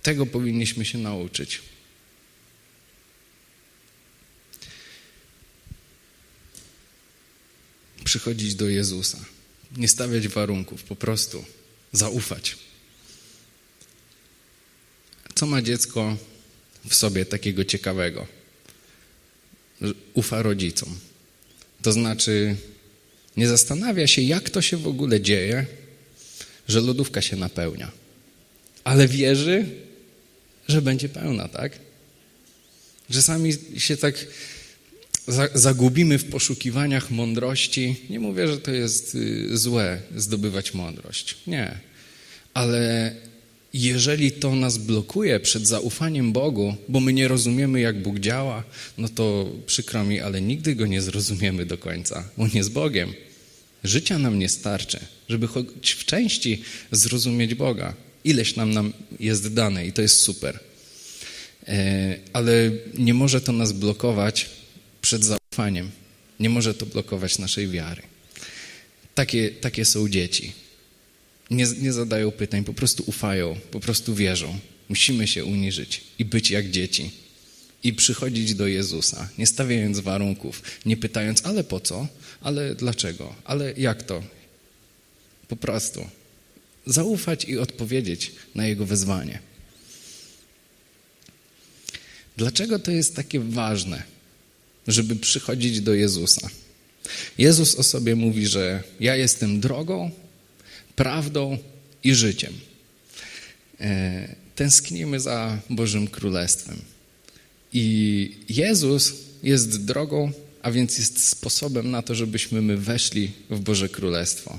Tego 0.03 0.27
powinniśmy 0.27 0.85
się 0.85 0.99
nauczyć. 0.99 1.63
Przychodzić 8.05 8.55
do 8.55 8.69
Jezusa, 8.69 9.25
nie 9.77 9.89
stawiać 9.89 10.29
warunków, 10.29 10.83
po 10.83 10.97
prostu 10.97 11.45
zaufać. 11.93 12.57
Co 15.35 15.47
ma 15.47 15.63
dziecko 15.63 16.17
w 16.89 16.95
sobie 16.95 17.25
takiego 17.25 17.65
ciekawego? 17.65 18.27
Ufa 20.15 20.43
rodzicom. 20.43 20.99
To 21.83 21.93
znaczy, 21.93 22.57
nie 23.37 23.49
zastanawia 23.49 24.07
się, 24.07 24.23
jak 24.23 24.51
to 24.51 24.63
się 24.63 24.77
w 24.77 24.87
ogóle 24.87 25.21
dzieje, 25.21 25.67
że 26.69 26.81
lodówka 26.81 27.23
się 27.23 27.37
napełnia. 27.37 27.91
Ale 28.85 29.09
wierzy, 29.09 29.65
że 30.69 30.83
będzie 30.83 31.09
pełna, 31.09 31.49
tak? 31.49 31.73
Czasami 33.11 33.53
się 33.77 33.97
tak 33.97 34.27
zagubimy 35.55 36.19
w 36.19 36.25
poszukiwaniach 36.25 37.11
mądrości. 37.11 37.97
Nie 38.11 38.21
mówię, 38.21 38.49
że 38.49 38.59
to 38.59 38.71
jest 38.71 39.15
y, 39.15 39.59
złe 39.59 40.01
zdobywać 40.17 40.75
mądrość. 40.75 41.37
Nie. 41.47 41.79
Ale 42.55 43.15
jeżeli 43.75 44.33
to 44.33 44.55
nas 44.55 44.79
blokuje 44.79 45.41
przed 45.41 45.67
zaufaniem 45.67 46.33
Bogu, 46.33 46.77
bo 46.89 47.01
my 47.01 47.13
nie 47.13 47.29
rozumiemy, 47.29 47.81
jak 47.81 48.03
Bóg 48.03 48.19
działa, 48.19 48.65
no 48.99 49.09
to 49.09 49.51
przykro 49.67 50.05
mi, 50.05 50.21
ale 50.21 50.43
nigdy 50.43 50.75
go 50.75 50.87
nie 50.87 51.03
zrozumiemy 51.03 51.67
do 51.67 51.79
końca. 51.79 52.29
On 52.39 52.51
jest 52.55 52.73
Bogiem. 52.73 53.15
Życia 53.87 54.19
nam 54.19 54.39
nie 54.39 54.49
starczy, 54.49 54.99
żeby 55.29 55.47
choć 55.47 55.93
w 55.93 56.05
części 56.05 56.63
zrozumieć 56.93 57.55
Boga. 57.55 57.95
Ileś 58.25 58.57
nam, 58.57 58.73
nam 58.73 58.93
jest 59.21 59.55
dane 59.55 59.87
i 59.87 59.93
to 59.93 60.03
jest 60.03 60.19
super. 60.19 60.61
E, 61.69 62.17
ale 62.33 62.71
nie 62.99 63.15
może 63.15 63.41
to 63.41 63.53
nas 63.53 63.73
blokować 63.73 64.51
przed 65.03 65.25
zaufaniem. 65.25 65.91
Nie 66.41 66.51
może 66.51 66.75
to 66.75 66.87
blokować 66.87 67.39
naszej 67.39 67.69
wiary. 67.69 68.03
Takie, 69.15 69.51
takie 69.51 69.85
są 69.85 70.09
dzieci. 70.09 70.53
Nie, 71.51 71.67
nie 71.81 71.93
zadają 71.93 72.31
pytań, 72.31 72.65
po 72.65 72.75
prostu 72.75 73.05
ufają, 73.07 73.57
po 73.71 73.81
prostu 73.81 74.15
wierzą. 74.15 74.59
Musimy 74.89 75.27
się 75.27 75.45
uniżyć 75.45 76.01
i 76.19 76.25
być 76.25 76.51
jak 76.51 76.71
dzieci. 76.71 77.11
I 77.87 77.93
przychodzić 77.93 78.55
do 78.55 78.67
Jezusa, 78.67 79.29
nie 79.39 79.47
stawiając 79.47 80.01
warunków, 80.01 80.63
nie 80.87 80.97
pytając, 80.97 81.47
ale 81.47 81.65
po 81.65 81.81
co, 81.81 82.07
ale 82.41 82.75
dlaczego, 82.75 83.35
ale 83.45 83.73
jak 83.73 84.03
to. 84.03 84.23
Po 85.49 85.57
prostu 85.57 86.07
zaufać 86.87 87.45
i 87.45 87.59
odpowiedzieć 87.59 88.33
na 88.55 88.67
Jego 88.67 88.87
wezwanie. 88.87 89.39
Dlaczego 92.37 92.79
to 92.79 92.91
jest 92.91 93.17
takie 93.17 93.41
ważne, 93.41 94.03
żeby 94.89 95.17
przychodzić 95.17 95.81
do 95.81 95.95
Jezusa? 95.95 96.49
Jezus 97.39 97.75
o 97.75 97.83
sobie 97.83 98.17
mówi, 98.17 98.47
że 98.47 98.83
ja 99.01 99.17
jestem 99.17 99.61
drogą, 99.61 100.11
prawdą 100.97 101.59
i 102.05 102.15
życiem. 102.15 102.53
E, 103.81 104.29
tęsknimy 104.55 105.21
za 105.21 105.59
Bożym 105.71 106.09
Królestwem. 106.09 106.96
I 107.79 108.31
Jezus 108.49 109.13
jest 109.43 109.85
drogą, 109.85 110.33
a 110.63 110.71
więc 110.71 110.99
jest 110.99 111.29
sposobem 111.29 111.91
na 111.91 112.03
to, 112.03 112.15
żebyśmy 112.15 112.63
my 112.63 112.77
weszli 112.77 113.31
w 113.51 113.61
Boże 113.61 113.89
Królestwo. 113.89 114.59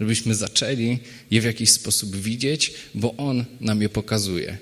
Żebyśmy 0.00 0.34
zaczęli 0.34 0.98
je 1.30 1.40
w 1.40 1.44
jakiś 1.44 1.70
sposób 1.70 2.16
widzieć, 2.16 2.74
bo 2.94 3.16
On 3.16 3.44
nam 3.60 3.82
je 3.82 3.88
pokazuje. 3.88 4.58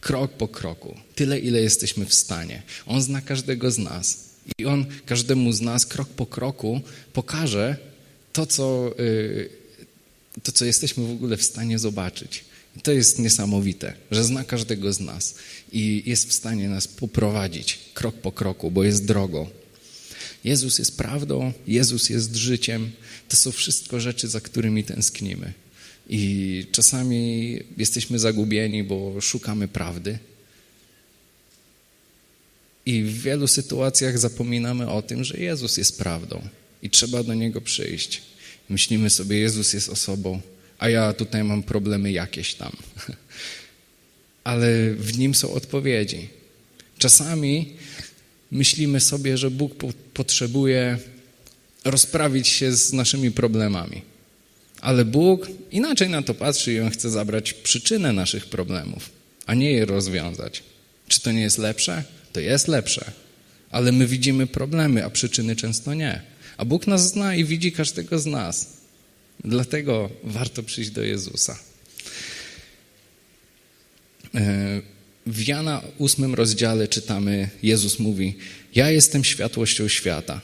Krok 0.00 0.32
po 0.32 0.48
kroku. 0.48 0.96
Tyle, 1.14 1.38
ile 1.38 1.60
jesteśmy 1.60 2.06
w 2.06 2.14
stanie. 2.14 2.62
On 2.86 3.02
zna 3.02 3.20
każdego 3.20 3.70
z 3.70 3.78
nas. 3.78 4.28
I 4.58 4.66
On 4.66 4.86
każdemu 5.06 5.52
z 5.52 5.60
nas 5.60 5.86
krok 5.86 6.08
po 6.08 6.26
kroku 6.26 6.80
pokaże 7.12 7.76
to, 8.32 8.46
co, 8.46 8.94
yy, 8.98 9.48
to, 10.42 10.52
co 10.52 10.64
jesteśmy 10.64 11.06
w 11.06 11.10
ogóle 11.10 11.36
w 11.36 11.42
stanie 11.42 11.78
zobaczyć. 11.78 12.44
To 12.82 12.92
jest 12.92 13.18
niesamowite, 13.18 13.94
że 14.10 14.24
zna 14.24 14.44
każdego 14.44 14.92
z 14.92 15.00
nas 15.00 15.34
i 15.72 16.02
jest 16.06 16.28
w 16.28 16.32
stanie 16.32 16.68
nas 16.68 16.88
poprowadzić 16.88 17.78
krok 17.94 18.14
po 18.14 18.32
kroku, 18.32 18.70
bo 18.70 18.84
jest 18.84 19.04
drogą. 19.04 19.46
Jezus 20.44 20.78
jest 20.78 20.96
prawdą, 20.96 21.52
Jezus 21.66 22.10
jest 22.10 22.36
życiem. 22.36 22.90
To 23.28 23.36
są 23.36 23.52
wszystko 23.52 24.00
rzeczy, 24.00 24.28
za 24.28 24.40
którymi 24.40 24.84
tęsknimy. 24.84 25.52
I 26.08 26.66
czasami 26.72 27.60
jesteśmy 27.76 28.18
zagubieni, 28.18 28.84
bo 28.84 29.20
szukamy 29.20 29.68
prawdy. 29.68 30.18
I 32.86 33.02
w 33.02 33.22
wielu 33.22 33.46
sytuacjach 33.46 34.18
zapominamy 34.18 34.90
o 34.90 35.02
tym, 35.02 35.24
że 35.24 35.38
Jezus 35.38 35.76
jest 35.76 35.98
prawdą 35.98 36.48
i 36.82 36.90
trzeba 36.90 37.22
do 37.22 37.34
Niego 37.34 37.60
przyjść. 37.60 38.22
Myślimy 38.68 39.10
sobie, 39.10 39.38
Jezus 39.38 39.72
jest 39.72 39.88
osobą, 39.88 40.40
a 40.84 40.88
ja 40.88 41.12
tutaj 41.12 41.44
mam 41.44 41.62
problemy 41.62 42.12
jakieś 42.12 42.54
tam. 42.54 42.72
Ale 44.50 44.94
w 44.94 45.18
Nim 45.18 45.34
są 45.34 45.52
odpowiedzi. 45.52 46.28
Czasami 46.98 47.72
myślimy 48.50 49.00
sobie, 49.00 49.38
że 49.38 49.50
Bóg 49.50 49.74
po 49.74 49.88
potrzebuje 50.14 50.98
rozprawić 51.84 52.48
się 52.48 52.72
z 52.72 52.92
naszymi 52.92 53.30
problemami. 53.30 54.02
Ale 54.80 55.04
Bóg 55.04 55.48
inaczej 55.70 56.08
na 56.08 56.22
to 56.22 56.34
patrzy 56.34 56.72
i 56.72 56.80
On 56.80 56.90
chce 56.90 57.10
zabrać 57.10 57.52
przyczynę 57.52 58.12
naszych 58.12 58.46
problemów, 58.46 59.10
a 59.46 59.54
nie 59.54 59.72
je 59.72 59.84
rozwiązać. 59.84 60.62
Czy 61.08 61.20
to 61.20 61.32
nie 61.32 61.42
jest 61.42 61.58
lepsze? 61.58 62.04
To 62.32 62.40
jest 62.40 62.68
lepsze. 62.68 63.12
Ale 63.70 63.92
my 63.92 64.06
widzimy 64.06 64.46
problemy, 64.46 65.04
a 65.04 65.10
przyczyny 65.10 65.56
często 65.56 65.94
nie. 65.94 66.22
A 66.56 66.64
Bóg 66.64 66.86
nas 66.86 67.08
zna 67.08 67.34
i 67.34 67.44
widzi 67.44 67.72
każdego 67.72 68.18
z 68.18 68.26
nas. 68.26 68.83
Dlatego 69.44 70.10
warto 70.24 70.62
przyjść 70.62 70.90
do 70.90 71.02
Jezusa. 71.02 71.58
E, 74.34 74.80
w 75.26 75.48
Jana 75.48 75.82
ósmym 75.98 76.34
rozdziale 76.34 76.88
czytamy, 76.88 77.48
Jezus 77.62 77.98
mówi, 77.98 78.36
ja 78.74 78.90
jestem 78.90 79.24
światłością 79.24 79.88
świata. 79.88 80.40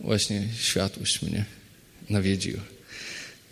Właśnie 0.00 0.48
światłość 0.60 1.22
mnie 1.22 1.44
nawiedziła. 2.10 2.60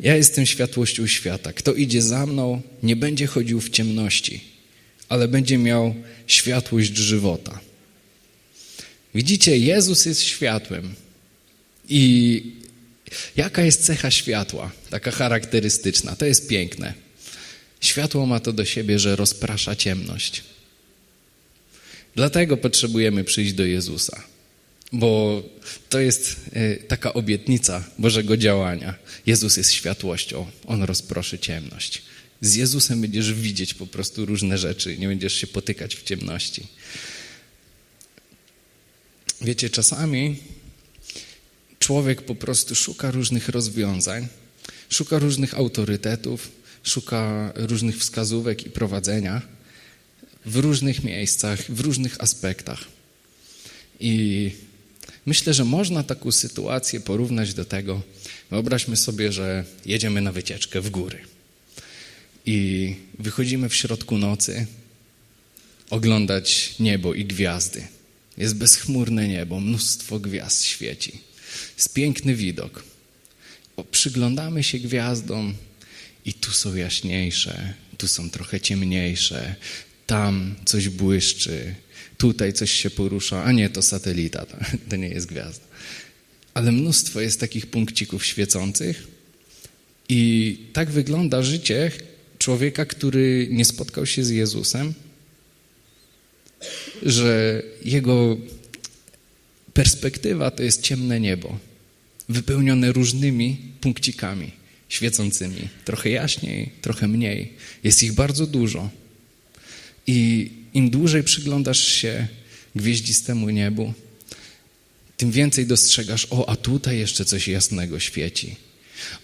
Ja 0.01 0.17
jestem 0.17 0.47
światłością 0.47 1.07
świata. 1.07 1.53
Kto 1.53 1.75
idzie 1.75 2.03
za 2.03 2.27
mną, 2.27 2.63
nie 2.83 2.97
będzie 2.97 3.27
chodził 3.27 3.61
w 3.61 3.71
ciemności, 3.71 4.41
ale 5.09 5.29
będzie 5.29 5.59
miał 5.59 5.95
światłość 6.27 6.97
żywota. 6.97 7.61
Widzicie, 9.15 9.59
Jezus 9.59 10.07
jest 10.07 10.23
światłem. 10.23 10.95
I 11.89 12.43
jaka 13.37 13.63
jest 13.63 13.85
cecha 13.85 14.11
światła, 14.11 14.71
taka 14.91 15.11
charakterystyczna? 15.11 16.17
To 16.17 16.25
jest 16.25 16.49
piękne. 16.49 16.95
Światło 17.81 18.27
ma 18.27 18.41
to 18.41 18.53
do 18.53 18.65
siebie, 18.65 18.99
że 18.99 19.17
rozprasza 19.17 19.77
ciemność. 19.77 20.43
Dlatego 22.15 22.57
potrzebujemy 22.57 23.25
przyjść 23.25 23.53
do 23.53 23.65
Jezusa, 23.65 24.23
bo 24.93 25.43
to 25.89 26.01
jest 26.01 26.37
e, 26.53 26.77
taka 26.77 27.13
obietnica 27.13 27.85
Bożego 27.99 28.37
działania. 28.37 28.95
Jezus 29.27 29.57
jest 29.57 29.73
światłością, 29.73 30.47
On 30.67 30.83
rozproszy 30.83 31.39
ciemność. 31.39 32.03
Z 32.41 32.55
Jezusem 32.55 33.01
będziesz 33.01 33.33
widzieć 33.35 33.75
po 33.75 33.87
prostu 33.87 34.27
różne 34.27 34.59
rzeczy, 34.59 34.99
nie 34.99 35.09
będziesz 35.09 35.35
się 35.35 35.47
potykać 35.47 35.97
w 35.97 36.03
ciemności. 36.03 36.67
Wiecie, 39.41 39.71
czasami 39.71 40.37
człowiek 41.91 42.23
po 42.23 42.35
prostu 42.35 42.75
szuka 42.75 43.11
różnych 43.11 43.49
rozwiązań, 43.49 44.29
szuka 44.91 45.19
różnych 45.19 45.55
autorytetów, 45.55 46.51
szuka 46.83 47.53
różnych 47.55 47.99
wskazówek 47.99 48.67
i 48.67 48.71
prowadzenia 48.71 49.43
w 50.47 50.57
różnych 50.57 51.05
miejscach, 51.05 51.71
w 51.71 51.81
różnych 51.81 52.21
aspektach. 52.21 52.85
I 54.01 54.51
myślę, 55.27 55.55
że 55.55 55.65
można 55.65 56.03
taką 56.03 56.33
sytuację 56.33 57.01
porównać 57.01 57.55
do 57.55 57.65
tego. 57.65 58.03
Wyobraźmy 58.51 58.97
sobie, 58.97 59.33
że 59.33 59.65
jedziemy 59.87 60.21
na 60.21 60.33
wycieczkę 60.33 60.81
w 60.81 60.91
góry 60.91 61.19
i 62.47 62.95
wychodzimy 63.19 63.69
w 63.69 63.75
środku 63.75 64.19
nocy 64.19 64.67
oglądać 65.91 66.75
niebo 66.81 67.15
i 67.15 67.25
gwiazdy. 67.25 67.83
Jest 68.39 68.55
bezchmurne 68.55 69.29
niebo, 69.29 69.61
mnóstwo 69.61 70.21
gwiazd 70.21 70.65
świeci. 70.65 71.30
Jest 71.77 71.95
piękny 71.95 72.35
widok. 72.35 72.85
Przyglądamy 73.91 74.63
się 74.63 74.79
gwiazdom 74.79 75.55
i 76.25 76.35
tu 76.35 76.53
są 76.53 76.75
jaśniejsze, 76.75 77.75
tu 77.99 78.09
są 78.09 78.31
trochę 78.31 78.61
ciemniejsze, 78.61 79.55
tam 80.07 80.55
coś 80.65 80.89
błyszczy, 80.89 81.75
tutaj 82.19 82.53
coś 82.53 82.71
się 82.71 82.91
porusza, 82.91 83.45
a 83.45 83.53
nie, 83.53 83.71
to 83.71 83.83
satelita, 83.83 84.47
to 84.89 84.97
nie 85.03 85.09
jest 85.09 85.27
gwiazda. 85.27 85.65
Ale 86.55 86.73
mnóstwo 86.73 87.21
jest 87.21 87.41
takich 87.41 87.67
punkcików 87.67 88.27
świecących 88.27 89.07
i 90.09 90.59
tak 90.73 90.91
wygląda 90.91 91.43
życie 91.43 91.91
człowieka, 92.39 92.85
który 92.85 93.49
nie 93.51 93.65
spotkał 93.65 94.07
się 94.07 94.25
z 94.25 94.31
Jezusem, 94.31 94.95
że 97.03 97.63
jego 97.85 98.37
perspektywa 99.75 100.51
to 100.51 100.63
jest 100.63 100.83
ciemne 100.83 101.21
niebo, 101.21 101.59
wypełnione 102.29 102.93
różnymi 102.93 103.57
punkcikami 103.81 104.61
świecącymi. 104.91 105.69
Trochę 105.85 106.11
jaśniej, 106.11 106.71
trochę 106.83 107.09
mniej. 107.09 107.53
Jest 107.85 108.03
ich 108.03 108.13
bardzo 108.13 108.47
dużo. 108.47 108.91
I 110.07 110.51
im 110.75 110.91
dłużej 110.91 111.23
przyglądasz 111.23 111.87
się 111.87 112.27
gwieździstemu 112.75 113.51
niebu, 113.51 113.95
tym 115.17 115.31
więcej 115.31 115.67
dostrzegasz, 115.67 116.27
o, 116.31 116.49
a 116.49 116.57
tutaj 116.57 116.99
jeszcze 116.99 117.25
coś 117.25 117.49
jasnego 117.49 118.01
świeci. 118.01 118.57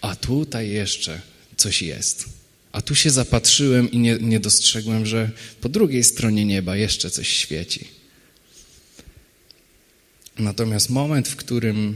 A 0.01 0.15
tutaj 0.15 0.69
jeszcze 0.69 1.21
coś 1.57 1.81
jest. 1.81 2.25
A 2.71 2.81
tu 2.81 2.95
się 2.95 3.09
zapatrzyłem 3.09 3.91
i 3.91 3.97
nie, 3.97 4.17
nie 4.21 4.39
dostrzegłem, 4.39 5.05
że 5.05 5.31
po 5.61 5.69
drugiej 5.69 6.03
stronie 6.03 6.45
nieba 6.45 6.75
jeszcze 6.75 7.11
coś 7.11 7.27
świeci. 7.27 7.87
Natomiast 10.39 10.89
moment, 10.89 11.27
w 11.27 11.35
którym, 11.35 11.95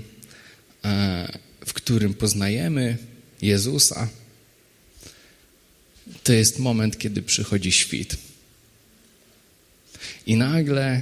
e, 0.86 1.40
w 1.66 1.74
którym 1.74 2.14
poznajemy 2.14 2.98
Jezusa, 3.42 4.10
to 6.24 6.34
jest 6.34 6.60
moment, 6.60 6.98
kiedy 6.98 7.22
przychodzi 7.22 7.72
świt. 7.72 8.18
I 10.26 10.36
nagle 10.36 11.02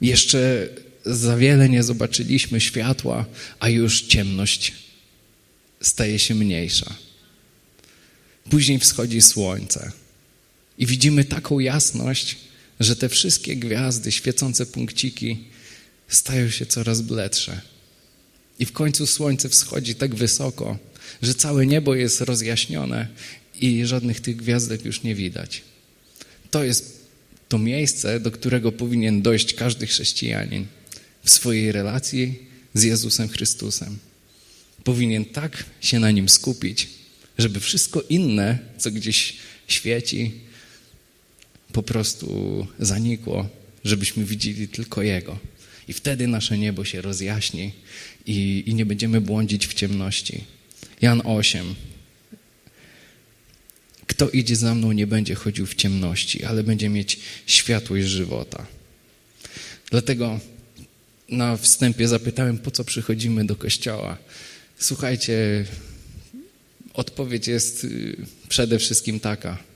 jeszcze 0.00 0.68
za 1.04 1.36
wiele 1.36 1.68
nie 1.68 1.82
zobaczyliśmy 1.82 2.60
światła, 2.60 3.26
a 3.60 3.68
już 3.68 4.02
ciemność 4.02 4.72
staje 5.80 6.18
się 6.18 6.34
mniejsza. 6.34 6.94
Później 8.50 8.78
wschodzi 8.78 9.22
słońce 9.22 9.92
i 10.78 10.86
widzimy 10.86 11.24
taką 11.24 11.58
jasność, 11.58 12.36
że 12.82 12.96
te 12.96 13.08
wszystkie 13.08 13.56
gwiazdy, 13.56 14.12
świecące 14.12 14.66
punkciki 14.66 15.44
stają 16.08 16.50
się 16.50 16.66
coraz 16.66 17.00
bledsze. 17.00 17.60
I 18.58 18.66
w 18.66 18.72
końcu 18.72 19.06
słońce 19.06 19.48
wschodzi 19.48 19.94
tak 19.94 20.14
wysoko, 20.14 20.78
że 21.22 21.34
całe 21.34 21.66
niebo 21.66 21.94
jest 21.94 22.20
rozjaśnione 22.20 23.08
i 23.60 23.86
żadnych 23.86 24.20
tych 24.20 24.36
gwiazdek 24.36 24.84
już 24.84 25.02
nie 25.02 25.14
widać. 25.14 25.62
To 26.50 26.64
jest 26.64 27.02
to 27.48 27.58
miejsce, 27.58 28.20
do 28.20 28.30
którego 28.30 28.72
powinien 28.72 29.22
dojść 29.22 29.54
każdy 29.54 29.86
chrześcijanin 29.86 30.66
w 31.24 31.30
swojej 31.30 31.72
relacji 31.72 32.38
z 32.74 32.82
Jezusem 32.82 33.28
Chrystusem. 33.28 33.98
Powinien 34.84 35.24
tak 35.24 35.64
się 35.80 36.00
na 36.00 36.10
nim 36.10 36.28
skupić, 36.28 36.88
żeby 37.38 37.60
wszystko 37.60 38.02
inne, 38.08 38.58
co 38.78 38.90
gdzieś 38.90 39.36
świeci, 39.68 40.32
po 41.72 41.82
prostu 41.82 42.66
zanikło, 42.78 43.48
żebyśmy 43.84 44.24
widzieli 44.24 44.68
tylko 44.68 45.02
Jego. 45.02 45.38
I 45.88 45.92
wtedy 45.92 46.26
nasze 46.26 46.58
niebo 46.58 46.84
się 46.84 47.00
rozjaśni 47.00 47.72
i, 48.26 48.62
i 48.66 48.74
nie 48.74 48.86
będziemy 48.86 49.20
błądzić 49.20 49.66
w 49.66 49.74
ciemności. 49.74 50.44
Jan 51.02 51.22
8. 51.24 51.74
Kto 54.06 54.30
idzie 54.30 54.56
za 54.56 54.74
mną, 54.74 54.92
nie 54.92 55.06
będzie 55.06 55.34
chodził 55.34 55.66
w 55.66 55.74
ciemności, 55.74 56.44
ale 56.44 56.64
będzie 56.64 56.88
mieć 56.88 57.20
światłość 57.46 58.06
żywota. 58.06 58.66
Dlatego 59.90 60.40
na 61.28 61.56
wstępie 61.56 62.08
zapytałem, 62.08 62.58
po 62.58 62.70
co 62.70 62.84
przychodzimy 62.84 63.44
do 63.44 63.56
kościoła. 63.56 64.18
Słuchajcie, 64.78 65.64
odpowiedź 66.94 67.46
jest 67.46 67.84
y, 67.84 68.16
przede 68.48 68.78
wszystkim 68.78 69.20
taka. 69.20 69.71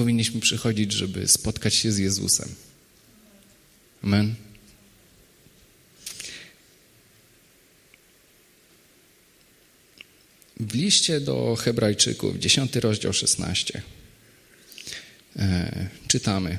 Powinniśmy 0.00 0.40
przychodzić, 0.40 0.92
żeby 0.92 1.28
spotkać 1.28 1.74
się 1.74 1.92
z 1.92 1.98
Jezusem. 1.98 2.48
Amen. 4.02 4.34
W 10.60 10.74
liście 10.74 11.20
do 11.20 11.56
Hebrajczyków, 11.56 12.38
10 12.38 12.76
rozdział 12.76 13.12
16, 13.12 13.82
e, 15.36 15.88
czytamy: 16.08 16.58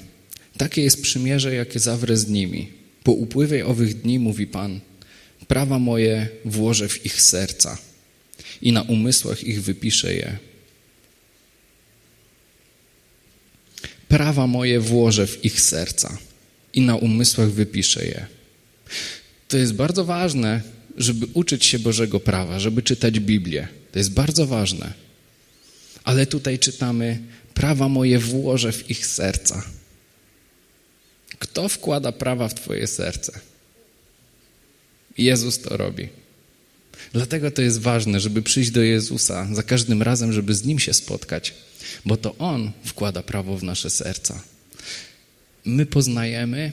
Takie 0.57 0.81
jest 0.81 1.01
przymierze, 1.01 1.55
jakie 1.55 1.79
zawrę 1.79 2.17
z 2.17 2.27
nimi. 2.27 2.71
Po 3.03 3.11
upływie 3.11 3.65
owych 3.65 4.01
dni, 4.01 4.19
mówi 4.19 4.47
Pan, 4.47 4.79
prawa 5.47 5.79
moje 5.79 6.29
włożę 6.45 6.89
w 6.89 7.05
ich 7.05 7.21
serca 7.21 7.77
i 8.61 8.71
na 8.71 8.81
umysłach 8.81 9.43
ich 9.43 9.63
wypiszę 9.63 10.13
je. 10.13 10.50
Prawa 14.11 14.47
moje 14.47 14.79
włożę 14.79 15.27
w 15.27 15.45
ich 15.45 15.61
serca 15.61 16.17
i 16.73 16.81
na 16.81 16.95
umysłach 16.95 17.49
wypiszę 17.49 18.05
je. 18.05 18.25
To 19.47 19.57
jest 19.57 19.73
bardzo 19.73 20.05
ważne, 20.05 20.61
żeby 20.97 21.27
uczyć 21.33 21.65
się 21.65 21.79
Bożego 21.79 22.19
prawa, 22.19 22.59
żeby 22.59 22.81
czytać 22.81 23.19
Biblię. 23.19 23.67
To 23.91 23.99
jest 23.99 24.11
bardzo 24.11 24.47
ważne. 24.47 24.93
Ale 26.03 26.25
tutaj 26.25 26.59
czytamy: 26.59 27.19
Prawa 27.53 27.89
moje 27.89 28.19
włożę 28.19 28.71
w 28.71 28.91
ich 28.91 29.07
serca. 29.07 29.63
Kto 31.39 31.69
wkłada 31.69 32.11
prawa 32.11 32.47
w 32.47 32.53
Twoje 32.53 32.87
serce? 32.87 33.39
Jezus 35.17 35.59
to 35.59 35.77
robi. 35.77 36.09
Dlatego 37.13 37.51
to 37.51 37.61
jest 37.61 37.79
ważne, 37.79 38.19
żeby 38.19 38.41
przyjść 38.41 38.71
do 38.71 38.81
Jezusa 38.81 39.47
za 39.51 39.63
każdym 39.63 40.01
razem, 40.01 40.33
żeby 40.33 40.53
z 40.53 40.65
Nim 40.65 40.79
się 40.79 40.93
spotkać, 40.93 41.53
bo 42.05 42.17
to 42.17 42.37
On 42.37 42.71
wkłada 42.83 43.23
prawo 43.23 43.57
w 43.57 43.63
nasze 43.63 43.89
serca. 43.89 44.43
My 45.65 45.85
poznajemy 45.85 46.71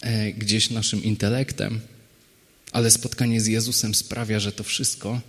e, 0.00 0.32
gdzieś 0.32 0.70
naszym 0.70 1.04
intelektem, 1.04 1.80
ale 2.72 2.90
spotkanie 2.90 3.40
z 3.40 3.46
Jezusem 3.46 3.94
sprawia, 3.94 4.40
że 4.40 4.52
to 4.52 4.64
wszystko 4.64 5.20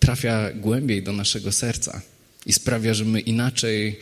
trafia 0.00 0.52
głębiej 0.52 1.02
do 1.02 1.12
naszego 1.12 1.52
serca 1.52 2.02
i 2.46 2.52
sprawia, 2.52 2.94
że 2.94 3.04
my 3.04 3.20
inaczej 3.20 3.98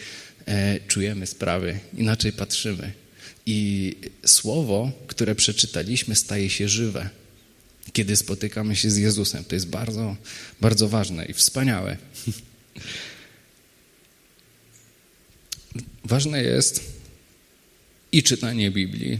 e, 0.46 0.80
czujemy 0.88 1.26
sprawy, 1.26 1.78
inaczej 1.96 2.32
patrzymy. 2.32 2.92
I 3.46 3.96
słowo, 4.26 4.92
które 5.06 5.34
przeczytaliśmy, 5.34 6.16
staje 6.16 6.50
się 6.50 6.68
żywe, 6.68 7.10
kiedy 7.92 8.16
spotykamy 8.16 8.76
się 8.76 8.90
z 8.90 8.96
Jezusem. 8.96 9.44
To 9.44 9.54
jest 9.54 9.68
bardzo, 9.68 10.16
bardzo 10.60 10.88
ważne 10.88 11.24
i 11.24 11.32
wspaniałe. 11.32 11.96
Ważne 16.04 16.42
jest 16.42 16.82
i 18.12 18.22
czytanie 18.22 18.70
Biblii, 18.70 19.18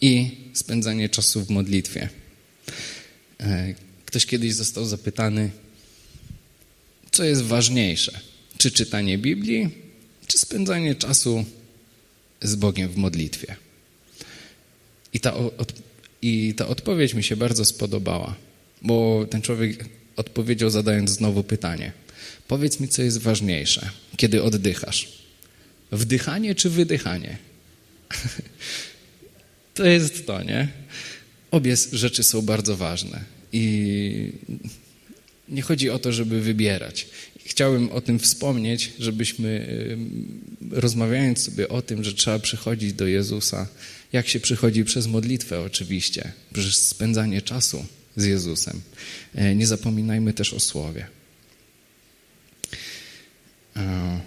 i 0.00 0.30
spędzanie 0.52 1.08
czasu 1.08 1.44
w 1.44 1.50
modlitwie. 1.50 2.08
E, 3.40 3.74
ktoś 4.06 4.26
kiedyś 4.26 4.54
został 4.54 4.86
zapytany, 4.86 5.50
co 7.10 7.24
jest 7.24 7.42
ważniejsze? 7.42 8.20
Czy 8.58 8.70
czytanie 8.70 9.18
Biblii, 9.18 9.70
czy 10.26 10.38
spędzanie 10.38 10.94
czasu 10.94 11.44
z 12.42 12.54
Bogiem 12.54 12.88
w 12.88 12.96
modlitwie? 12.96 13.56
I 15.12 15.20
ta, 15.20 15.34
od, 15.34 15.72
I 16.22 16.54
ta 16.56 16.68
odpowiedź 16.68 17.14
mi 17.14 17.22
się 17.22 17.36
bardzo 17.36 17.64
spodobała, 17.64 18.36
bo 18.82 19.26
ten 19.30 19.42
człowiek 19.42 19.84
odpowiedział 20.16 20.70
zadając 20.70 21.10
znowu 21.10 21.44
pytanie. 21.44 21.92
Powiedz 22.48 22.80
mi, 22.80 22.88
co 22.88 23.02
jest 23.02 23.18
ważniejsze, 23.18 23.90
kiedy 24.16 24.42
oddychasz? 24.42 25.23
Wdychanie 25.96 26.54
czy 26.54 26.70
wydychanie? 26.70 27.38
to 29.74 29.86
jest 29.86 30.26
to, 30.26 30.42
nie? 30.42 30.68
Obie 31.50 31.76
rzeczy 31.92 32.22
są 32.22 32.42
bardzo 32.42 32.76
ważne 32.76 33.24
i 33.52 34.32
nie 35.48 35.62
chodzi 35.62 35.90
o 35.90 35.98
to, 35.98 36.12
żeby 36.12 36.40
wybierać. 36.40 37.06
Chciałbym 37.44 37.92
o 37.92 38.00
tym 38.00 38.18
wspomnieć, 38.18 38.92
żebyśmy 38.98 39.66
rozmawiając 40.70 41.44
sobie 41.44 41.68
o 41.68 41.82
tym, 41.82 42.04
że 42.04 42.14
trzeba 42.14 42.38
przychodzić 42.38 42.92
do 42.92 43.06
Jezusa, 43.06 43.68
jak 44.12 44.28
się 44.28 44.40
przychodzi 44.40 44.84
przez 44.84 45.06
modlitwę 45.06 45.60
oczywiście, 45.60 46.32
przez 46.52 46.88
spędzanie 46.88 47.42
czasu 47.42 47.86
z 48.16 48.24
Jezusem. 48.24 48.80
E, 49.34 49.54
nie 49.54 49.66
zapominajmy 49.66 50.32
też 50.32 50.54
o 50.54 50.60
słowie. 50.60 51.06
E, 53.76 54.20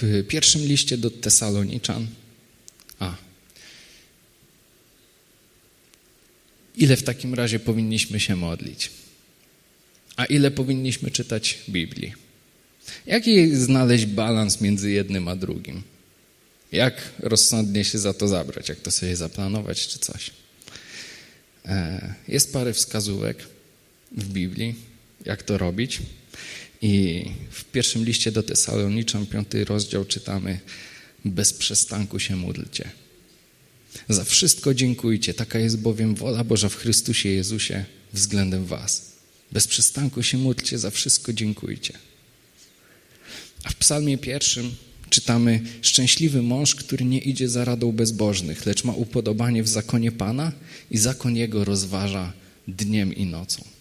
w 0.00 0.24
pierwszym 0.28 0.62
liście 0.62 0.98
do 0.98 1.10
Tesaloniczan, 1.10 2.06
a 2.98 3.16
Ile 6.76 6.96
w 6.96 7.02
takim 7.02 7.34
razie 7.34 7.58
powinniśmy 7.58 8.20
się 8.20 8.36
modlić? 8.36 8.90
A 10.16 10.24
ile 10.24 10.50
powinniśmy 10.50 11.10
czytać 11.10 11.58
Biblii? 11.68 12.12
Jaki 13.06 13.56
znaleźć 13.56 14.06
balans 14.06 14.60
między 14.60 14.90
jednym 14.90 15.28
a 15.28 15.36
drugim? 15.36 15.82
Jak 16.72 17.12
rozsądnie 17.18 17.84
się 17.84 17.98
za 17.98 18.14
to 18.14 18.28
zabrać? 18.28 18.68
Jak 18.68 18.80
to 18.80 18.90
sobie 18.90 19.16
zaplanować, 19.16 19.88
czy 19.88 19.98
coś? 19.98 20.30
E, 21.64 22.14
jest 22.28 22.52
parę 22.52 22.72
wskazówek 22.72 23.38
w 24.12 24.28
Biblii, 24.28 24.74
jak 25.24 25.42
to 25.42 25.58
robić. 25.58 25.98
I 26.82 27.24
w 27.50 27.64
pierwszym 27.64 28.04
liście 28.04 28.32
do 28.32 28.42
Tesaloniczan, 28.42 29.26
piąty 29.26 29.64
rozdział, 29.64 30.04
czytamy: 30.04 30.60
Bez 31.24 31.52
przestanku 31.52 32.18
się 32.18 32.36
módlcie. 32.36 32.90
Za 34.08 34.24
wszystko 34.24 34.74
dziękujcie, 34.74 35.34
taka 35.34 35.58
jest 35.58 35.78
bowiem 35.78 36.14
wola 36.14 36.44
Boża 36.44 36.68
w 36.68 36.76
Chrystusie 36.76 37.28
Jezusie 37.28 37.84
względem 38.12 38.66
was. 38.66 39.12
Bez 39.52 39.66
przystanku 39.66 40.22
się 40.22 40.38
módlcie, 40.38 40.78
za 40.78 40.90
wszystko 40.90 41.32
dziękujcie. 41.32 41.92
A 43.64 43.70
w 43.70 43.76
psalmie 43.76 44.18
pierwszym 44.18 44.74
czytamy 45.10 45.60
Szczęśliwy 45.82 46.42
mąż, 46.42 46.74
który 46.74 47.04
nie 47.04 47.18
idzie 47.18 47.48
za 47.48 47.64
radą 47.64 47.92
bezbożnych, 47.92 48.66
lecz 48.66 48.84
ma 48.84 48.92
upodobanie 48.92 49.62
w 49.62 49.68
zakonie 49.68 50.12
Pana 50.12 50.52
i 50.90 50.98
zakon 50.98 51.36
Jego 51.36 51.64
rozważa 51.64 52.32
dniem 52.68 53.14
i 53.14 53.26
nocą. 53.26 53.75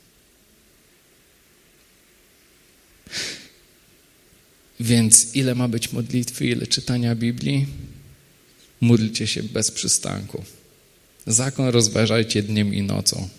Więc 4.80 5.36
ile 5.36 5.56
ma 5.56 5.68
być 5.68 5.92
modlitwy, 5.92 6.46
ile 6.46 6.68
czytania 6.68 7.16
Biblii? 7.16 7.66
Módlcie 8.82 9.28
się 9.28 9.44
bez 9.44 9.72
przystanku. 9.72 10.44
Zakon 11.28 11.68
rozważajcie 11.68 12.44
dniem 12.44 12.74
i 12.74 12.82
nocą. 12.82 13.30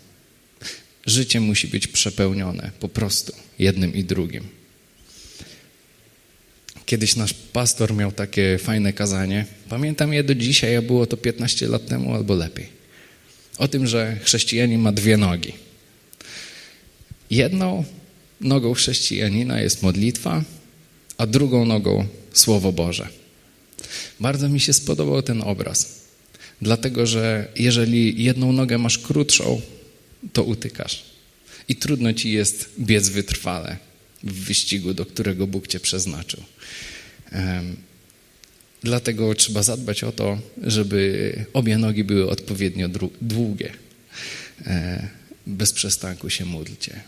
Życie 1.07 1.41
musi 1.41 1.69
być 1.69 1.87
przepełnione 1.87 2.71
po 2.81 2.89
prostu 2.89 3.33
jednym 3.59 3.95
i 3.95 4.05
drugim. 4.05 4.45
Kiedyś 6.87 7.17
nasz 7.17 7.35
pastor 7.35 7.95
miał 7.95 8.13
takie 8.13 8.59
fajne 8.59 8.93
kazanie. 8.93 9.45
Pamiętam 9.69 10.13
je 10.13 10.25
do 10.25 10.35
dzisiaj, 10.35 10.77
a 10.77 10.83
było 10.83 11.07
to 11.07 11.17
15 11.17 11.69
lat 11.69 11.87
temu 11.87 12.15
albo 12.15 12.35
lepiej. 12.35 12.69
O 13.59 13.69
tym, 13.69 13.87
że 13.87 14.17
chrześcijanin 14.23 14.81
ma 14.81 14.93
dwie 14.93 15.17
nogi. 15.17 15.53
Jedną 17.31 17.85
nogą 18.41 18.75
chrześcijanina 18.75 19.61
jest 19.61 19.83
modlitwa, 19.83 20.45
a 21.19 21.27
drugą 21.27 21.67
nogą 21.67 22.07
Słowo 22.33 22.73
Boże. 22.73 23.09
Bardzo 24.21 24.49
mi 24.49 24.61
się 24.61 24.73
spodobał 24.73 25.23
ten 25.23 25.43
obraz, 25.43 26.05
dlatego 26.63 27.07
że 27.07 27.49
jeżeli 27.57 28.25
jedną 28.25 28.53
nogę 28.53 28.79
masz 28.79 28.99
krótszą, 28.99 29.61
to 30.33 30.45
utykasz. 30.45 31.05
I 31.69 31.77
trudno 31.77 32.13
ci 32.13 32.33
jest 32.33 32.71
biec 32.81 33.09
wytrwale 33.09 33.77
w 34.25 34.33
wyścigu, 34.33 34.95
do 34.95 35.07
którego 35.07 35.47
Bóg 35.47 35.67
cię 35.67 35.81
przeznaczył. 35.81 36.43
Dlatego 38.83 39.35
trzeba 39.35 39.63
zadbać 39.63 40.05
o 40.05 40.13
to, 40.13 40.39
żeby 40.63 41.33
obie 41.53 41.79
nogi 41.79 42.05
były 42.05 42.31
odpowiednio 42.31 42.89
długie. 43.21 43.73
E, 44.67 45.09
bez 45.47 45.73
przestanku 45.73 46.31
się 46.31 46.45
módlcie. 46.45 47.01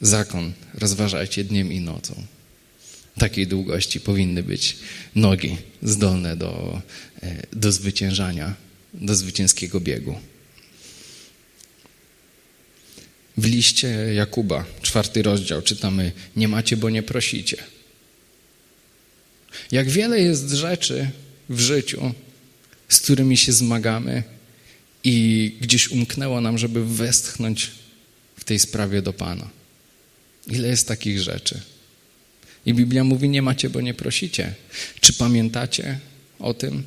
Zakon 0.00 0.52
rozważajcie 0.74 1.44
dniem 1.44 1.72
i 1.72 1.80
nocą. 1.80 2.22
Takiej 3.18 3.46
długości 3.46 4.00
powinny 4.00 4.42
być 4.42 4.76
nogi 5.14 5.56
zdolne 5.82 6.36
do, 6.36 6.82
e, 7.22 7.46
do 7.52 7.72
zwyciężania, 7.72 8.54
do 8.94 9.14
zwycięskiego 9.14 9.80
biegu. 9.80 10.20
W 13.36 13.46
liście 13.46 13.88
Jakuba, 14.14 14.64
czwarty 14.82 15.22
rozdział, 15.22 15.62
czytamy: 15.62 16.12
Nie 16.36 16.48
macie, 16.48 16.76
bo 16.76 16.90
nie 16.90 17.02
prosicie. 17.02 17.56
Jak 19.72 19.90
wiele 19.90 20.20
jest 20.20 20.50
rzeczy 20.50 21.10
w 21.48 21.60
życiu, 21.60 22.12
z 22.88 23.00
którymi 23.00 23.36
się 23.36 23.52
zmagamy 23.52 24.22
i 25.04 25.56
gdzieś 25.60 25.88
umknęło 25.88 26.40
nam, 26.40 26.58
żeby 26.58 26.84
westchnąć 26.84 27.70
w 28.36 28.44
tej 28.44 28.58
sprawie 28.58 29.02
do 29.02 29.12
Pana. 29.12 29.50
Ile 30.46 30.68
jest 30.68 30.88
takich 30.88 31.20
rzeczy? 31.20 31.60
I 32.66 32.74
Biblia 32.74 33.04
mówi: 33.04 33.28
Nie 33.28 33.42
macie, 33.42 33.70
bo 33.70 33.80
nie 33.80 33.94
prosicie. 33.94 34.54
Czy 35.00 35.12
pamiętacie 35.12 35.98
o 36.38 36.54
tym? 36.54 36.84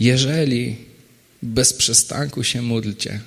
Jeżeli 0.00 0.76
bez 1.42 1.72
przestanku 1.72 2.44
się 2.44 2.62
módlcie, 2.62 3.20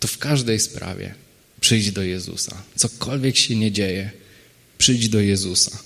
to 0.00 0.08
w 0.08 0.18
każdej 0.18 0.60
sprawie 0.60 1.14
przyjdź 1.60 1.92
do 1.92 2.02
Jezusa. 2.02 2.62
Cokolwiek 2.76 3.36
się 3.36 3.56
nie 3.56 3.72
dzieje, 3.72 4.10
przyjdź 4.78 5.08
do 5.08 5.20
Jezusa. 5.20 5.78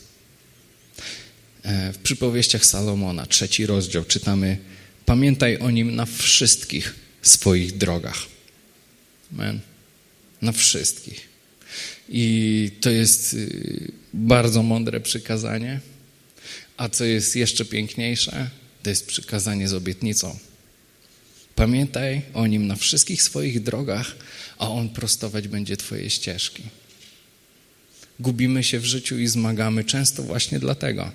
E, 1.63 1.93
w 1.93 1.99
przypowieściach 1.99 2.67
Salomona, 2.67 3.27
trzeci 3.27 3.67
rozdział, 3.67 4.05
czytamy: 4.05 4.59
Pamiętaj 5.07 5.59
o 5.59 5.71
nim 5.71 5.97
na 5.97 6.07
wszystkich 6.07 6.95
swoich 7.23 7.77
drogach. 7.77 8.19
Amen. 9.33 9.61
Na 10.45 10.53
wszystkich. 10.53 11.29
I 12.09 12.71
to 12.81 12.91
jest 12.91 13.35
y, 13.35 13.93
bardzo 14.15 14.63
mądre 14.63 15.01
przykazanie. 15.01 15.81
A 16.77 16.89
co 16.89 17.05
jest 17.05 17.37
jeszcze 17.37 17.65
piękniejsze, 17.65 18.51
to 18.83 18.91
jest 18.91 19.07
przykazanie 19.07 19.69
z 19.69 19.75
obietnicą. 19.75 20.39
Pamiętaj 21.55 22.23
o 22.35 22.47
nim 22.47 22.67
na 22.67 22.77
wszystkich 22.77 23.23
swoich 23.23 23.63
drogach, 23.63 24.17
a 24.59 24.69
on 24.69 24.89
prostować 24.89 25.49
będzie 25.49 25.77
Twoje 25.77 26.11
ścieżki. 26.11 26.63
Gubimy 28.21 28.65
się 28.65 28.81
w 28.81 28.85
życiu 28.85 29.19
i 29.19 29.27
zmagamy 29.27 29.85
często 29.85 30.23
właśnie 30.23 30.59
dlatego, 30.59 31.13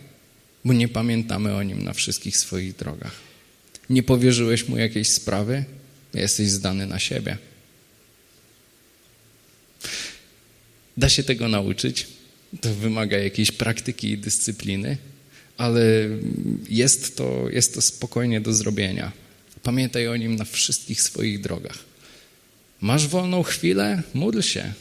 bo 0.65 0.73
nie 0.73 0.87
pamiętamy 0.87 1.55
o 1.55 1.63
nim 1.63 1.83
na 1.83 1.93
wszystkich 1.93 2.37
swoich 2.37 2.75
drogach. 2.75 3.15
Nie 3.89 4.03
powierzyłeś 4.03 4.67
mu 4.67 4.77
jakiejś 4.77 5.09
sprawy, 5.09 5.65
jesteś 6.13 6.49
zdany 6.49 6.87
na 6.87 6.99
siebie. 6.99 7.37
Da 10.99 11.09
się 11.09 11.23
tego 11.23 11.47
nauczyć, 11.47 12.07
to 12.61 12.75
wymaga 12.75 13.17
jakiejś 13.17 13.51
praktyki 13.51 14.09
i 14.09 14.17
dyscypliny, 14.17 14.97
ale 15.57 15.81
jest 16.69 17.17
to, 17.17 17.49
jest 17.49 17.73
to 17.73 17.81
spokojnie 17.81 18.41
do 18.41 18.53
zrobienia. 18.53 19.11
Pamiętaj 19.63 20.07
o 20.07 20.17
nim 20.17 20.35
na 20.35 20.45
wszystkich 20.45 21.01
swoich 21.01 21.41
drogach. 21.41 21.77
Masz 22.81 23.07
wolną 23.07 23.43
chwilę? 23.43 24.03
Módl 24.13 24.41
się. 24.41 24.73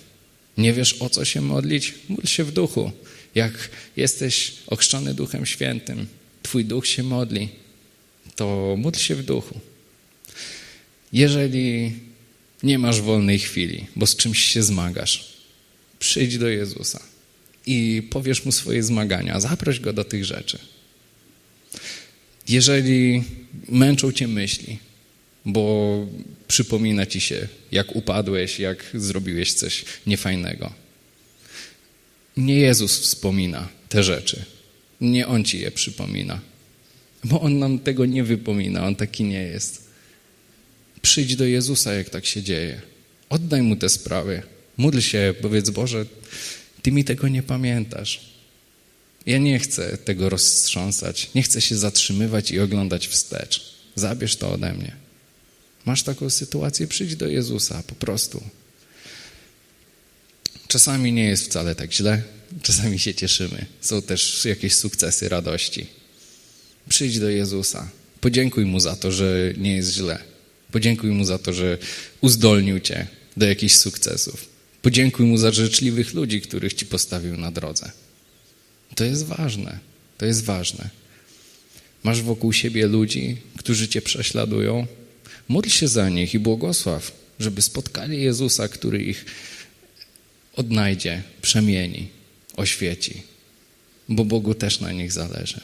Nie 0.57 0.73
wiesz 0.73 1.03
o 1.03 1.11
co 1.11 1.25
się 1.25 1.41
modlić? 1.41 1.95
Módl 2.09 2.27
się 2.27 2.45
w 2.45 2.53
duchu. 2.53 2.93
Jak 3.35 3.71
jesteś 3.97 4.53
ochrzczony 4.67 5.15
Duchem 5.15 5.47
Świętym, 5.47 6.07
Twój 6.43 6.65
duch 6.65 6.87
się 6.87 7.03
modli, 7.03 7.49
to 8.37 8.75
módl 8.79 8.99
się 8.99 9.15
w 9.15 9.25
duchu. 9.25 9.61
Jeżeli 11.13 11.93
nie 12.63 12.79
masz 12.79 13.01
wolnej 13.01 13.39
chwili, 13.39 13.87
bo 13.97 14.07
z 14.07 14.17
czymś 14.17 14.45
się 14.45 14.63
zmagasz, 14.63 15.38
przyjdź 15.99 16.39
do 16.39 16.49
Jezusa 16.49 17.01
i 17.67 18.03
powiesz 18.11 18.45
mu 18.45 18.53
swoje 18.53 18.83
zmagania, 18.83 19.41
zaproś 19.41 19.81
go 19.81 19.93
do 19.93 20.05
tych 20.05 20.25
rzeczy. 20.25 20.59
Jeżeli 22.49 23.23
męczą 23.69 24.13
cię 24.13 24.29
myśli, 24.29 24.79
bo 25.45 26.07
przypomina 26.49 27.07
ci 27.07 27.21
się, 27.21 27.49
jak 27.73 27.97
upadłeś, 27.97 28.59
jak 28.59 28.85
zrobiłeś 28.95 29.53
coś 29.53 29.85
niefajnego. 30.07 30.73
Nie 32.37 32.55
Jezus 32.55 33.01
wspomina 33.01 33.69
te 33.89 34.03
rzeczy. 34.03 34.45
Nie 35.01 35.27
On 35.27 35.45
ci 35.45 35.59
je 35.61 35.71
przypomina. 35.71 36.41
Bo 37.25 37.41
On 37.41 37.59
nam 37.59 37.79
tego 37.79 38.07
nie 38.07 38.25
wypomina, 38.25 38.87
On 38.87 38.97
taki 38.97 39.25
nie 39.25 39.43
jest. 39.43 39.89
Przyjdź 41.03 41.37
do 41.37 41.45
Jezusa, 41.45 41.95
jak 41.95 42.11
tak 42.11 42.27
się 42.27 42.43
dzieje. 42.43 42.81
Oddaj 43.29 43.63
Mu 43.63 43.77
te 43.77 43.89
sprawy. 43.89 44.43
Módl 44.79 45.01
się, 45.01 45.35
powiedz 45.43 45.71
Boże, 45.71 46.07
Ty 46.83 46.93
mi 46.93 47.05
tego 47.05 47.29
nie 47.29 47.43
pamiętasz. 47.43 48.21
Ja 49.27 49.39
nie 49.39 49.59
chcę 49.59 49.99
tego 49.99 50.29
roztrząsać. 50.29 51.31
Nie 51.35 51.43
chcę 51.43 51.61
się 51.61 51.77
zatrzymywać 51.77 52.51
i 52.51 52.61
oglądać 52.61 53.09
wstecz. 53.09 53.75
Zabierz 53.95 54.37
to 54.37 54.53
ode 54.53 54.73
mnie. 54.73 54.97
Masz 55.85 56.03
taką 56.03 56.31
sytuację, 56.31 56.87
przyjdź 56.87 57.17
do 57.17 57.29
Jezusa 57.29 57.83
po 57.87 57.95
prostu. 57.95 58.43
Czasami 60.69 61.13
nie 61.13 61.25
jest 61.25 61.45
wcale 61.45 61.75
tak 61.75 61.93
źle, 61.93 62.23
czasami 62.63 62.99
się 62.99 63.15
cieszymy. 63.15 63.67
Są 63.81 64.03
też 64.03 64.45
jakieś 64.45 64.75
sukcesy 64.75 65.29
radości. 65.29 65.87
Przyjdź 66.89 67.19
do 67.19 67.29
Jezusa. 67.29 67.91
Podziękuj 68.21 68.65
Mu 68.65 68.81
za 68.81 68.97
to, 68.97 69.13
że 69.13 69.53
nie 69.57 69.77
jest 69.77 69.93
źle. 69.93 70.19
Podziękuj 70.73 71.11
Mu 71.11 71.25
za 71.25 71.39
to, 71.39 71.53
że 71.53 71.79
uzdolnił 72.21 72.81
Cię 72.81 73.07
do 73.37 73.47
jakichś 73.47 73.75
sukcesów. 73.75 74.58
Podziękuj 74.83 75.27
Mu 75.27 75.39
za 75.39 75.53
życzliwych 75.53 76.15
ludzi, 76.15 76.41
których 76.41 76.75
Ci 76.75 76.87
postawił 76.87 77.37
na 77.37 77.51
drodze. 77.51 77.93
To 78.95 79.05
jest 79.05 79.27
ważne. 79.27 79.79
To 80.19 80.27
jest 80.27 80.45
ważne. 80.45 80.91
Masz 82.03 82.23
wokół 82.23 82.53
siebie 82.53 82.87
ludzi, 82.87 83.37
którzy 83.57 83.89
Cię 83.89 84.03
prześladują, 84.03 84.87
Módl 85.49 85.69
się 85.69 85.89
za 85.89 86.09
nich 86.09 86.35
i 86.35 86.39
błogosław, 86.39 87.13
żeby 87.41 87.63
spotkali 87.63 88.23
Jezusa, 88.23 88.69
który 88.69 89.03
ich 89.03 89.25
odnajdzie, 90.57 91.23
przemieni, 91.43 92.09
oświeci, 92.57 93.23
bo 94.09 94.25
Bogu 94.25 94.55
też 94.55 94.81
na 94.81 94.93
nich 94.93 95.13
zależy. 95.13 95.61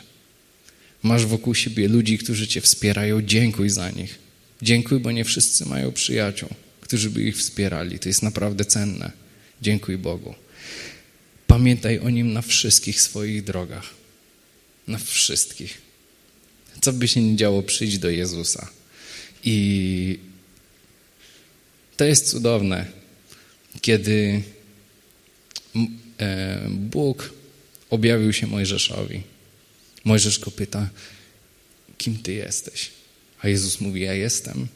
Masz 1.02 1.26
wokół 1.26 1.54
siebie 1.54 1.88
ludzi, 1.88 2.18
którzy 2.18 2.48
Cię 2.48 2.60
wspierają, 2.60 3.22
dziękuj 3.22 3.70
za 3.70 3.90
nich. 3.90 4.18
Dziękuj, 4.62 5.00
bo 5.00 5.12
nie 5.12 5.24
wszyscy 5.24 5.66
mają 5.66 5.92
przyjaciół, 5.92 6.48
którzy 6.84 7.10
by 7.10 7.22
ich 7.22 7.36
wspierali. 7.36 7.98
To 7.98 8.08
jest 8.08 8.22
naprawdę 8.22 8.64
cenne. 8.64 9.12
Dziękuj 9.62 9.98
Bogu. 9.98 10.34
Pamiętaj 11.46 11.98
o 11.98 12.10
Nim 12.10 12.32
na 12.32 12.42
wszystkich 12.42 13.00
swoich 13.00 13.44
drogach. 13.44 13.94
Na 14.88 14.98
wszystkich. 14.98 15.82
Co 16.80 16.92
by 16.92 17.08
się 17.08 17.22
nie 17.22 17.36
działo, 17.36 17.62
przyjdź 17.62 17.98
do 17.98 18.10
Jezusa. 18.10 18.70
I 19.44 20.18
to 21.96 22.04
jest 22.04 22.30
cudowne, 22.30 22.86
kiedy 23.80 24.42
e, 26.20 26.68
Bóg 26.70 27.32
objawił 27.90 28.32
się 28.32 28.46
Mojżeszowi. 28.46 29.22
Mojżesz 30.04 30.38
go 30.38 30.50
pyta, 30.50 30.90
kim 31.98 32.18
ty 32.18 32.32
jesteś? 32.32 32.90
A 33.40 33.48
Jezus 33.48 33.80
mówi, 33.80 34.00
ja 34.00 34.14
jestem, 34.14 34.68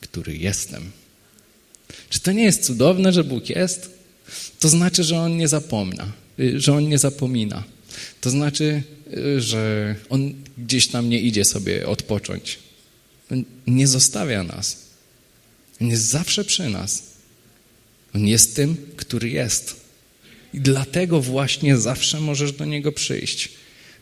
który 0.00 0.36
jestem. 0.36 0.99
Czy 2.10 2.20
to 2.20 2.32
nie 2.32 2.44
jest 2.44 2.64
cudowne, 2.64 3.12
że 3.12 3.24
Bóg 3.24 3.50
jest? 3.50 3.90
To 4.58 4.68
znaczy, 4.68 5.04
że 5.04 5.18
On 5.18 5.36
nie 5.36 5.48
zapomina, 5.48 6.12
że 6.54 6.74
On 6.74 6.88
nie 6.88 6.98
zapomina. 6.98 7.64
To 8.20 8.30
znaczy, 8.30 8.82
że 9.38 9.94
On 10.08 10.34
gdzieś 10.58 10.86
tam 10.86 11.08
nie 11.08 11.20
idzie 11.20 11.44
sobie 11.44 11.86
odpocząć. 11.86 12.58
Nie 13.66 13.86
zostawia 13.88 14.42
nas. 14.42 14.76
On 15.80 15.88
jest 15.88 16.04
zawsze 16.04 16.44
przy 16.44 16.68
nas. 16.68 17.02
On 18.14 18.26
jest 18.26 18.56
tym, 18.56 18.76
który 18.96 19.30
jest. 19.30 19.76
I 20.54 20.60
dlatego 20.60 21.20
właśnie 21.20 21.76
zawsze 21.76 22.20
możesz 22.20 22.52
do 22.52 22.64
Niego 22.64 22.92
przyjść. 22.92 23.48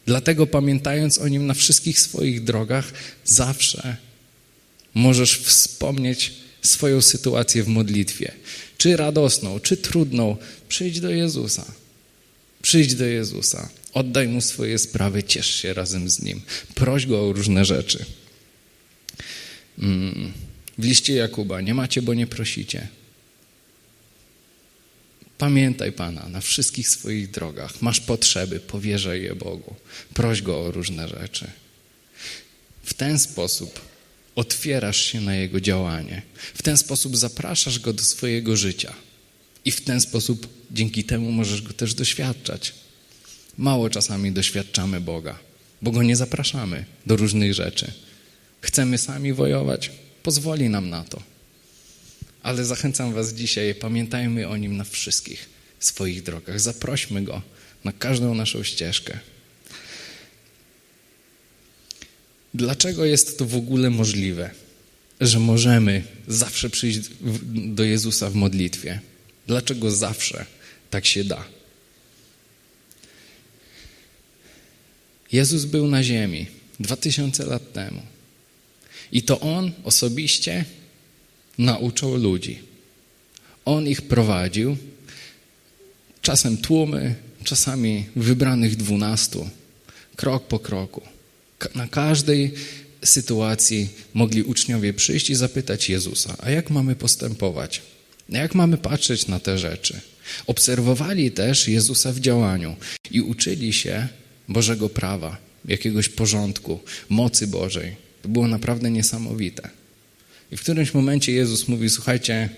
Dlatego 0.07 0.46
pamiętając 0.46 1.18
o 1.18 1.29
Nim 1.29 1.46
na 1.46 1.55
wszystkich 1.55 2.01
swoich 2.01 2.44
drogach, 2.44 2.92
zawsze 3.24 3.96
możesz 4.94 5.38
wspomnieć 5.38 6.33
swoją 6.62 7.02
sytuację 7.02 7.62
w 7.62 7.68
modlitwie. 7.68 8.32
Czy 8.78 8.96
radosną, 8.96 9.60
czy 9.60 9.76
trudną, 9.76 10.36
przyjdź 10.68 11.00
do 11.00 11.10
Jezusa. 11.10 11.64
Przyjdź 12.62 12.94
do 12.94 13.04
Jezusa. 13.04 13.68
Oddaj 13.92 14.28
Mu 14.28 14.40
swoje 14.40 14.78
sprawy, 14.78 15.22
ciesz 15.22 15.54
się 15.54 15.74
razem 15.74 16.10
z 16.10 16.22
Nim. 16.22 16.42
Proś 16.74 17.06
Go 17.06 17.28
o 17.28 17.32
różne 17.32 17.64
rzeczy. 17.64 18.04
Mm. 19.78 20.32
W 20.78 20.84
liście 20.84 21.14
Jakuba 21.14 21.60
nie 21.60 21.74
macie, 21.74 22.02
bo 22.02 22.14
nie 22.14 22.26
prosicie. 22.26 22.88
Pamiętaj 25.38 25.92
Pana 25.92 26.28
na 26.28 26.40
wszystkich 26.40 26.88
swoich 26.88 27.30
drogach. 27.30 27.82
Masz 27.82 28.00
potrzeby, 28.00 28.60
powierzaj 28.60 29.22
je 29.22 29.34
Bogu. 29.34 29.74
Proś 30.14 30.42
Go 30.42 30.60
o 30.60 30.70
różne 30.70 31.08
rzeczy. 31.08 31.50
W 32.84 32.94
ten 32.94 33.18
sposób 33.18 33.80
otwierasz 34.38 35.03
się 35.03 35.20
na 35.20 35.35
Jego 35.35 35.61
działanie. 35.61 36.22
W 36.55 36.62
ten 36.62 36.77
sposób 36.77 37.16
zapraszasz 37.16 37.79
Go 37.79 37.92
do 37.92 38.03
swojego 38.03 38.57
życia. 38.57 38.94
I 39.64 39.70
w 39.70 39.81
ten 39.81 40.01
sposób 40.01 40.48
dzięki 40.70 41.05
temu 41.05 41.33
możesz 41.33 41.62
Go 41.62 41.72
też 41.72 41.94
doświadczać. 41.94 42.74
Mało 43.57 43.90
czasami 43.90 44.33
doświadczamy 44.33 45.01
Boga, 45.01 45.38
bo 45.83 45.90
Go 45.90 46.03
nie 46.03 46.16
zapraszamy 46.16 46.85
do 47.07 47.16
różnych 47.16 47.55
rzeczy. 47.55 47.92
Chcemy 48.61 48.98
sami 48.98 49.33
wojować? 49.33 49.90
Pozwoli 50.22 50.68
nam 50.68 50.90
na 50.90 51.05
to. 51.05 51.22
Ale 52.42 52.64
zachęcam 52.64 53.14
Was 53.14 53.33
dzisiaj, 53.33 53.74
pamiętajmy 53.74 54.48
o 54.48 54.57
Nim 54.57 54.77
na 54.77 54.85
wszystkich 54.85 55.48
swoich 55.81 56.22
drogach. 56.22 56.61
Zaprośmy 56.61 57.22
Go 57.22 57.42
na 57.85 57.92
każdą 57.92 58.35
naszą 58.35 58.62
ścieżkę. 58.62 59.18
Dlaczego 62.54 63.04
jest 63.04 63.38
to 63.38 63.44
w 63.44 63.56
ogóle 63.56 63.90
możliwe, 63.90 64.50
że 65.20 65.38
możemy 65.38 66.02
zawsze 66.28 66.70
przyjść 66.70 67.00
do 67.50 67.84
Jezusa 67.84 68.30
w 68.30 68.34
modlitwie? 68.34 69.00
Dlaczego 69.46 69.90
zawsze 69.90 70.46
tak 70.90 71.06
się 71.06 71.24
da? 71.24 71.44
Jezus 75.32 75.64
był 75.64 75.88
na 75.88 76.02
ziemi 76.02 76.46
dwa 76.80 76.96
tysiące 76.96 77.46
lat 77.46 77.72
temu. 77.72 78.02
I 79.12 79.22
to 79.22 79.40
On 79.40 79.72
osobiście 79.84 80.64
nauczał 81.58 82.16
ludzi. 82.16 82.58
On 83.64 83.88
ich 83.88 84.02
prowadził, 84.02 84.76
czasem 86.22 86.56
tłumy, 86.56 87.14
czasami 87.44 88.06
wybranych 88.16 88.76
dwunastu, 88.76 89.50
krok 90.16 90.46
po 90.46 90.58
kroku. 90.58 91.17
Na 91.74 91.88
każdej 91.88 92.54
sytuacji 93.04 93.88
mogli 94.14 94.42
uczniowie 94.42 94.92
przyjść 94.92 95.30
i 95.30 95.34
zapytać 95.34 95.88
Jezusa, 95.88 96.36
a 96.38 96.50
jak 96.50 96.70
mamy 96.70 96.94
postępować? 96.94 97.82
Jak 98.28 98.54
mamy 98.54 98.78
patrzeć 98.78 99.26
na 99.26 99.40
te 99.40 99.58
rzeczy? 99.58 100.00
Obserwowali 100.46 101.30
też 101.30 101.68
Jezusa 101.68 102.12
w 102.12 102.20
działaniu 102.20 102.76
i 103.10 103.20
uczyli 103.20 103.72
się 103.72 104.08
Bożego 104.48 104.88
prawa, 104.88 105.36
jakiegoś 105.64 106.08
porządku, 106.08 106.80
mocy 107.08 107.46
Bożej. 107.46 107.96
To 108.22 108.28
było 108.28 108.48
naprawdę 108.48 108.90
niesamowite. 108.90 109.70
I 110.52 110.56
w 110.56 110.60
którymś 110.60 110.94
momencie 110.94 111.32
Jezus 111.32 111.68
mówi, 111.68 111.90
słuchajcie, 111.90 112.48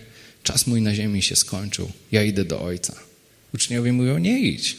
czas 0.43 0.67
mój 0.67 0.83
na 0.83 0.95
ziemi 0.95 1.23
się 1.23 1.37
skończył, 1.37 1.93
ja 2.13 2.23
idę 2.23 2.45
do 2.45 2.63
Ojca. 2.63 2.95
Uczniowie 3.55 3.93
mówią, 3.93 4.19
nie 4.19 4.41
idź. 4.41 4.77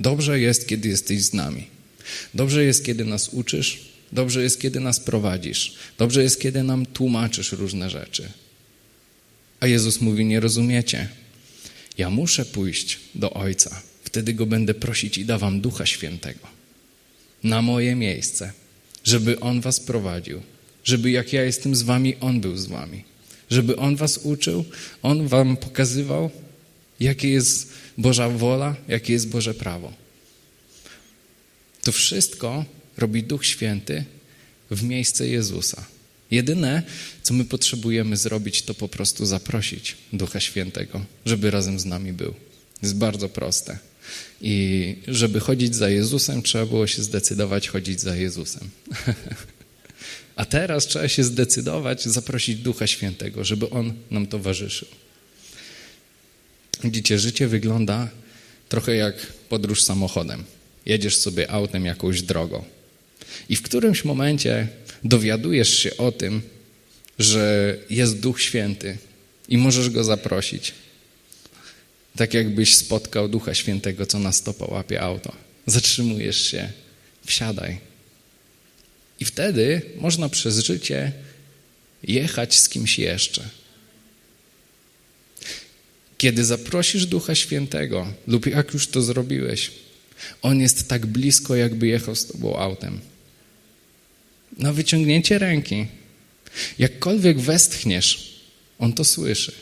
Dobrze 0.00 0.40
jest, 0.40 0.68
kiedy 0.68 0.88
jesteś 0.88 1.22
z 1.22 1.32
nami. 1.32 1.66
Dobrze 2.34 2.64
jest, 2.64 2.84
kiedy 2.84 3.04
nas 3.04 3.28
uczysz. 3.28 3.80
Dobrze 4.12 4.42
jest, 4.42 4.60
kiedy 4.60 4.80
nas 4.80 5.00
prowadzisz. 5.00 5.74
Dobrze 5.98 6.22
jest, 6.22 6.40
kiedy 6.40 6.62
nam 6.62 6.86
tłumaczysz 6.86 7.52
różne 7.52 7.90
rzeczy. 7.90 8.28
A 9.60 9.66
Jezus 9.66 10.00
mówi, 10.00 10.24
nie 10.24 10.40
rozumiecie. 10.40 11.08
Ja 11.98 12.10
muszę 12.10 12.44
pójść 12.44 12.98
do 13.14 13.30
Ojca. 13.34 13.82
Wtedy 14.04 14.34
Go 14.34 14.46
będę 14.46 14.74
prosić 14.74 15.18
i 15.18 15.24
dawam 15.24 15.60
Ducha 15.60 15.86
Świętego 15.86 16.62
na 17.44 17.62
moje 17.62 17.94
miejsce, 17.94 18.52
żeby 19.04 19.40
On 19.40 19.60
was 19.60 19.80
prowadził, 19.80 20.40
żeby 20.84 21.10
jak 21.10 21.32
ja 21.32 21.44
jestem 21.44 21.74
z 21.74 21.82
wami, 21.82 22.16
On 22.20 22.40
był 22.40 22.56
z 22.56 22.66
wami, 22.66 23.04
żeby 23.50 23.76
On 23.76 23.96
was 23.96 24.18
uczył, 24.18 24.64
On 25.02 25.28
wam 25.28 25.56
pokazywał, 25.56 26.30
jakie 27.00 27.28
jest 27.28 27.72
Boża 27.98 28.28
wola, 28.28 28.76
jakie 28.88 29.12
jest 29.12 29.28
Boże 29.28 29.54
prawo. 29.54 29.92
To 31.82 31.92
wszystko 31.92 32.64
robi 32.98 33.22
Duch 33.22 33.46
Święty 33.46 34.04
w 34.70 34.82
miejsce 34.82 35.28
Jezusa. 35.28 35.86
Jedyne, 36.30 36.82
co 37.22 37.34
my 37.34 37.44
potrzebujemy 37.44 38.16
zrobić, 38.16 38.62
to 38.62 38.74
po 38.74 38.88
prostu 38.88 39.26
zaprosić 39.26 39.96
Ducha 40.12 40.40
Świętego, 40.40 41.04
żeby 41.26 41.50
razem 41.50 41.80
z 41.80 41.84
nami 41.84 42.12
był. 42.12 42.34
Jest 42.82 42.96
bardzo 42.96 43.28
proste. 43.28 43.78
I 44.40 44.96
żeby 45.08 45.40
chodzić 45.40 45.74
za 45.74 45.88
Jezusem, 45.90 46.42
trzeba 46.42 46.66
było 46.66 46.86
się 46.86 47.02
zdecydować 47.02 47.68
chodzić 47.68 48.00
za 48.00 48.16
Jezusem. 48.16 48.70
A 50.36 50.44
teraz 50.44 50.86
trzeba 50.86 51.08
się 51.08 51.24
zdecydować, 51.24 52.04
zaprosić 52.04 52.58
Ducha 52.58 52.86
Świętego, 52.86 53.44
żeby 53.44 53.70
On 53.70 53.94
nam 54.10 54.26
towarzyszył. 54.26 54.88
Widzicie, 56.84 57.18
życie 57.18 57.48
wygląda 57.48 58.08
trochę 58.68 58.94
jak 58.94 59.26
podróż 59.48 59.82
samochodem. 59.82 60.44
Jedziesz 60.86 61.16
sobie 61.16 61.50
autem 61.50 61.84
jakąś 61.84 62.22
drogą. 62.22 62.64
I 63.48 63.56
w 63.56 63.62
którymś 63.62 64.04
momencie 64.04 64.68
dowiadujesz 65.04 65.78
się 65.78 65.96
o 65.96 66.12
tym, 66.12 66.42
że 67.18 67.76
jest 67.90 68.20
Duch 68.20 68.42
Święty 68.42 68.98
i 69.48 69.58
możesz 69.58 69.90
Go 69.90 70.04
zaprosić. 70.04 70.72
Tak 72.16 72.34
jakbyś 72.34 72.76
spotkał 72.76 73.28
Ducha 73.28 73.54
Świętego, 73.54 74.06
co 74.06 74.18
na 74.18 74.32
stopa 74.32 74.64
łapie 74.64 75.00
auto. 75.00 75.32
Zatrzymujesz 75.66 76.50
się, 76.50 76.72
wsiadaj. 77.26 77.78
I 79.20 79.24
wtedy 79.24 79.82
można 79.96 80.28
przez 80.28 80.58
życie 80.58 81.12
jechać 82.02 82.58
z 82.58 82.68
kimś 82.68 82.98
jeszcze. 82.98 83.48
Kiedy 86.18 86.44
zaprosisz 86.44 87.06
Ducha 87.06 87.34
Świętego, 87.34 88.06
lub 88.26 88.46
jak 88.46 88.74
już 88.74 88.86
to 88.86 89.02
zrobiłeś, 89.02 89.70
On 90.42 90.60
jest 90.60 90.88
tak 90.88 91.06
blisko, 91.06 91.56
jakby 91.56 91.86
jechał 91.86 92.16
z 92.16 92.26
tobą 92.26 92.56
autem. 92.56 93.00
Na 94.58 94.72
wyciągnięcie 94.72 95.38
ręki. 95.38 95.86
Jakkolwiek 96.78 97.40
westchniesz, 97.40 98.40
On 98.78 98.92
to 98.92 99.04
słyszy 99.04 99.52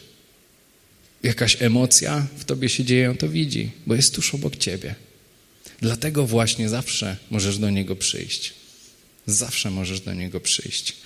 jakaś 1.23 1.62
emocja 1.62 2.27
w 2.38 2.44
tobie 2.44 2.68
się 2.68 2.85
dzieje, 2.85 3.11
on 3.11 3.16
to 3.16 3.29
widzi, 3.29 3.70
bo 3.87 3.94
jest 3.94 4.14
tuż 4.14 4.35
obok 4.35 4.57
ciebie. 4.57 4.94
Dlatego 5.81 6.27
właśnie 6.27 6.68
zawsze 6.68 7.16
możesz 7.31 7.59
do 7.59 7.70
Niego 7.70 7.96
przyjść. 7.96 8.55
Zawsze 9.27 9.70
możesz 9.70 10.01
do 10.01 10.14
Niego 10.14 10.40
przyjść. 10.40 10.96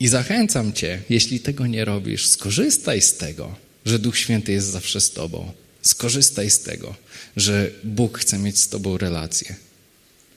I 0.00 0.08
zachęcam 0.08 0.72
Cię, 0.72 1.02
jeśli 1.10 1.40
tego 1.40 1.66
nie 1.66 1.84
robisz, 1.84 2.26
skorzystaj 2.28 3.02
z 3.02 3.16
tego, 3.16 3.56
że 3.84 3.98
Duch 3.98 4.18
Święty 4.18 4.52
jest 4.52 4.66
zawsze 4.66 5.00
z 5.00 5.10
Tobą. 5.10 5.52
Skorzystaj 5.88 6.50
z 6.50 6.60
tego, 6.60 6.94
że 7.36 7.70
Bóg 7.84 8.18
chce 8.18 8.38
mieć 8.38 8.58
z 8.58 8.68
Tobą 8.68 8.98
relację. 8.98 9.56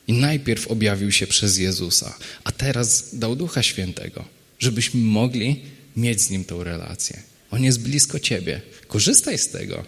I 0.08 0.14
najpierw 0.14 0.68
objawił 0.68 1.12
się 1.12 1.28
przez 1.28 1.58
Jezusa, 1.58 2.18
a 2.44 2.52
teraz 2.52 3.16
dał 3.16 3.36
Ducha 3.36 3.64
Świętego, 3.64 4.26
żebyśmy 4.60 5.02
mogli 5.02 5.62
mieć 5.96 6.22
z 6.22 6.30
Nim 6.30 6.46
tą 6.46 6.64
relację. 6.64 7.22
On 7.52 7.64
jest 7.64 7.80
blisko 7.80 8.20
Ciebie. 8.20 8.62
Korzystaj 8.88 9.38
z 9.38 9.48
tego 9.48 9.86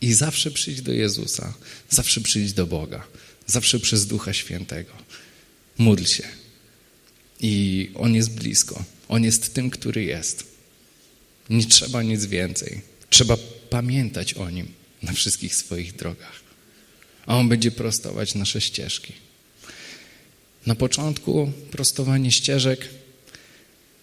i 0.00 0.14
zawsze 0.14 0.50
przyjdź 0.50 0.82
do 0.82 0.92
Jezusa, 0.92 1.54
zawsze 1.90 2.20
przyjdź 2.20 2.52
do 2.52 2.66
Boga, 2.66 3.06
zawsze 3.46 3.80
przez 3.80 4.06
Ducha 4.06 4.32
Świętego. 4.32 4.92
Módl 5.78 6.04
się. 6.04 6.24
I 7.40 7.90
On 7.94 8.14
jest 8.14 8.30
blisko. 8.30 8.84
On 9.08 9.24
jest 9.24 9.54
tym, 9.54 9.70
który 9.70 10.04
jest. 10.04 10.44
Nie 11.50 11.64
trzeba 11.64 12.02
nic 12.02 12.26
więcej. 12.26 12.80
Trzeba 13.10 13.36
pamiętać 13.70 14.34
o 14.34 14.50
Nim 14.50 14.79
na 15.02 15.12
wszystkich 15.12 15.54
swoich 15.54 15.96
drogach. 15.96 16.40
A 17.26 17.36
On 17.36 17.48
będzie 17.48 17.70
prostować 17.70 18.34
nasze 18.34 18.60
ścieżki. 18.60 19.12
Na 20.66 20.74
początku 20.74 21.52
prostowanie 21.70 22.30
ścieżek 22.30 22.88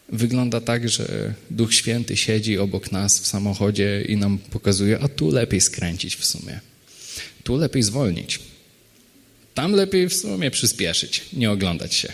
wygląda 0.10 0.62
tak, 0.62 0.90
że 0.90 1.34
Duch 1.52 1.74
Święty 1.74 2.18
siedzi 2.18 2.58
obok 2.58 2.92
nas 2.92 3.20
w 3.20 3.28
samochodzie 3.28 4.02
i 4.08 4.18
nam 4.18 4.38
pokazuje, 4.38 5.00
a 5.00 5.08
tu 5.08 5.32
lepiej 5.32 5.62
skręcić 5.62 6.16
w 6.16 6.26
sumie. 6.26 6.60
tu 7.44 7.56
lepiej 7.56 7.84
zwolnić. 7.84 8.40
Tam 9.54 9.72
lepiej 9.72 10.10
w 10.10 10.14
sumie 10.14 10.52
przyspieszyć, 10.52 11.26
nie 11.34 11.52
oglądać 11.52 11.94
się. 11.94 12.14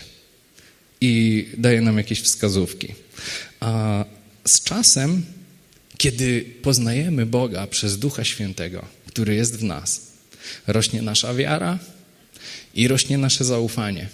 I 1.00 1.46
daje 1.58 1.80
nam 1.80 1.98
jakieś 1.98 2.20
wskazówki. 2.20 2.94
A 3.60 4.04
z 4.44 4.62
czasem, 4.62 5.24
kiedy 6.04 6.44
poznajemy 6.62 7.26
Boga 7.26 7.66
przez 7.66 7.98
Ducha 7.98 8.24
Świętego, 8.24 8.84
który 9.06 9.34
jest 9.34 9.56
w 9.56 9.62
nas, 9.62 10.12
rośnie 10.66 11.02
nasza 11.02 11.34
wiara 11.34 11.78
i 12.74 12.88
rośnie 12.88 13.18
nasze 13.18 13.44
zaufanie. 13.44 14.08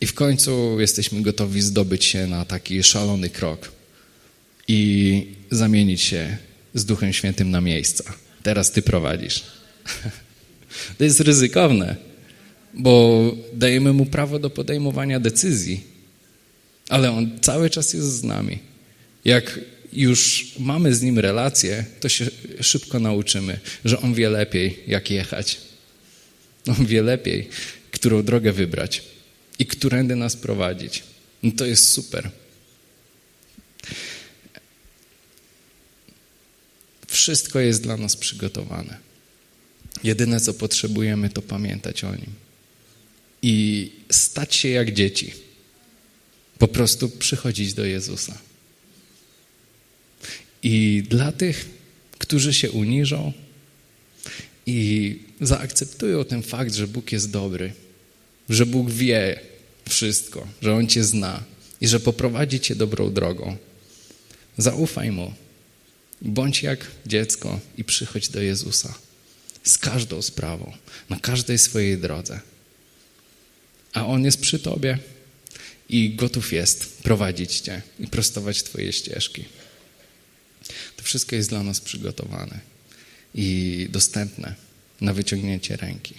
I 0.00 0.06
w 0.06 0.14
końcu 0.14 0.80
jesteśmy 0.80 1.22
gotowi 1.22 1.62
zdobyć 1.62 2.04
się 2.04 2.26
na 2.26 2.44
taki 2.44 2.82
szalony 2.82 3.30
krok 3.30 3.72
i 4.68 5.26
zamienić 5.50 6.00
się 6.00 6.36
z 6.74 6.84
Duchem 6.84 7.12
Świętym 7.12 7.50
na 7.50 7.60
miejsca. 7.60 8.04
Teraz 8.42 8.72
ty 8.72 8.82
prowadzisz. 8.82 9.42
To 10.98 11.04
jest 11.04 11.20
ryzykowne, 11.20 11.96
bo 12.74 13.22
dajemy 13.52 13.92
mu 13.92 14.06
prawo 14.06 14.38
do 14.38 14.50
podejmowania 14.50 15.20
decyzji, 15.20 15.84
ale 16.88 17.12
on 17.12 17.40
cały 17.40 17.70
czas 17.70 17.92
jest 17.92 18.08
z 18.08 18.24
nami. 18.24 18.58
Jak 19.24 19.60
już 19.92 20.52
mamy 20.58 20.94
z 20.94 21.02
nim 21.02 21.18
relację, 21.18 21.84
to 22.00 22.08
się 22.08 22.26
szybko 22.60 22.98
nauczymy, 22.98 23.60
że 23.84 24.00
on 24.00 24.14
wie 24.14 24.30
lepiej, 24.30 24.78
jak 24.86 25.10
jechać. 25.10 25.58
On 26.66 26.86
wie 26.86 27.02
lepiej, 27.02 27.48
którą 27.90 28.22
drogę 28.22 28.52
wybrać 28.52 29.02
i 29.58 29.66
którędy 29.66 30.16
nas 30.16 30.36
prowadzić. 30.36 31.02
No 31.42 31.52
to 31.56 31.66
jest 31.66 31.88
super. 31.92 32.30
Wszystko 37.06 37.60
jest 37.60 37.82
dla 37.82 37.96
nas 37.96 38.16
przygotowane. 38.16 38.98
Jedyne, 40.04 40.40
co 40.40 40.54
potrzebujemy, 40.54 41.30
to 41.30 41.42
pamiętać 41.42 42.04
o 42.04 42.14
Nim. 42.14 42.32
I 43.42 43.90
stać 44.10 44.54
się 44.54 44.68
jak 44.68 44.92
dzieci. 44.92 45.34
Po 46.58 46.68
prostu 46.68 47.08
przychodzić 47.08 47.74
do 47.74 47.84
Jezusa. 47.84 48.38
I 50.66 51.02
dla 51.08 51.32
tych, 51.32 51.70
którzy 52.18 52.54
się 52.54 52.70
uniżą 52.70 53.32
i 54.66 55.18
zaakceptują 55.40 56.24
ten 56.24 56.42
fakt, 56.42 56.74
że 56.74 56.86
Bóg 56.86 57.12
jest 57.12 57.30
dobry, 57.30 57.72
że 58.48 58.66
Bóg 58.66 58.90
wie 58.90 59.40
wszystko, 59.88 60.46
że 60.62 60.74
On 60.74 60.86
Cię 60.86 61.04
zna 61.04 61.42
i 61.80 61.88
że 61.88 62.00
poprowadzi 62.00 62.60
Cię 62.60 62.74
dobrą 62.74 63.12
drogą, 63.12 63.56
zaufaj 64.58 65.10
Mu. 65.10 65.32
Bądź 66.22 66.62
jak 66.62 66.86
dziecko 67.06 67.60
i 67.78 67.84
przychodź 67.84 68.28
do 68.28 68.42
Jezusa 68.42 68.94
z 69.64 69.78
każdą 69.78 70.22
sprawą, 70.22 70.72
na 71.10 71.20
każdej 71.20 71.58
swojej 71.58 71.98
drodze. 71.98 72.40
A 73.92 74.06
On 74.06 74.24
jest 74.24 74.40
przy 74.40 74.58
Tobie 74.58 74.98
i 75.88 76.14
gotów 76.14 76.52
jest 76.52 77.02
prowadzić 77.02 77.60
Cię 77.60 77.82
i 78.00 78.06
prostować 78.06 78.62
Twoje 78.62 78.92
ścieżki. 78.92 79.44
To 80.96 81.02
wszystko 81.02 81.36
jest 81.36 81.48
dla 81.48 81.62
nas 81.62 81.80
przygotowane 81.80 82.60
i 83.34 83.88
dostępne 83.90 84.54
na 85.00 85.12
wyciągnięcie 85.12 85.76
ręki. 85.76 86.14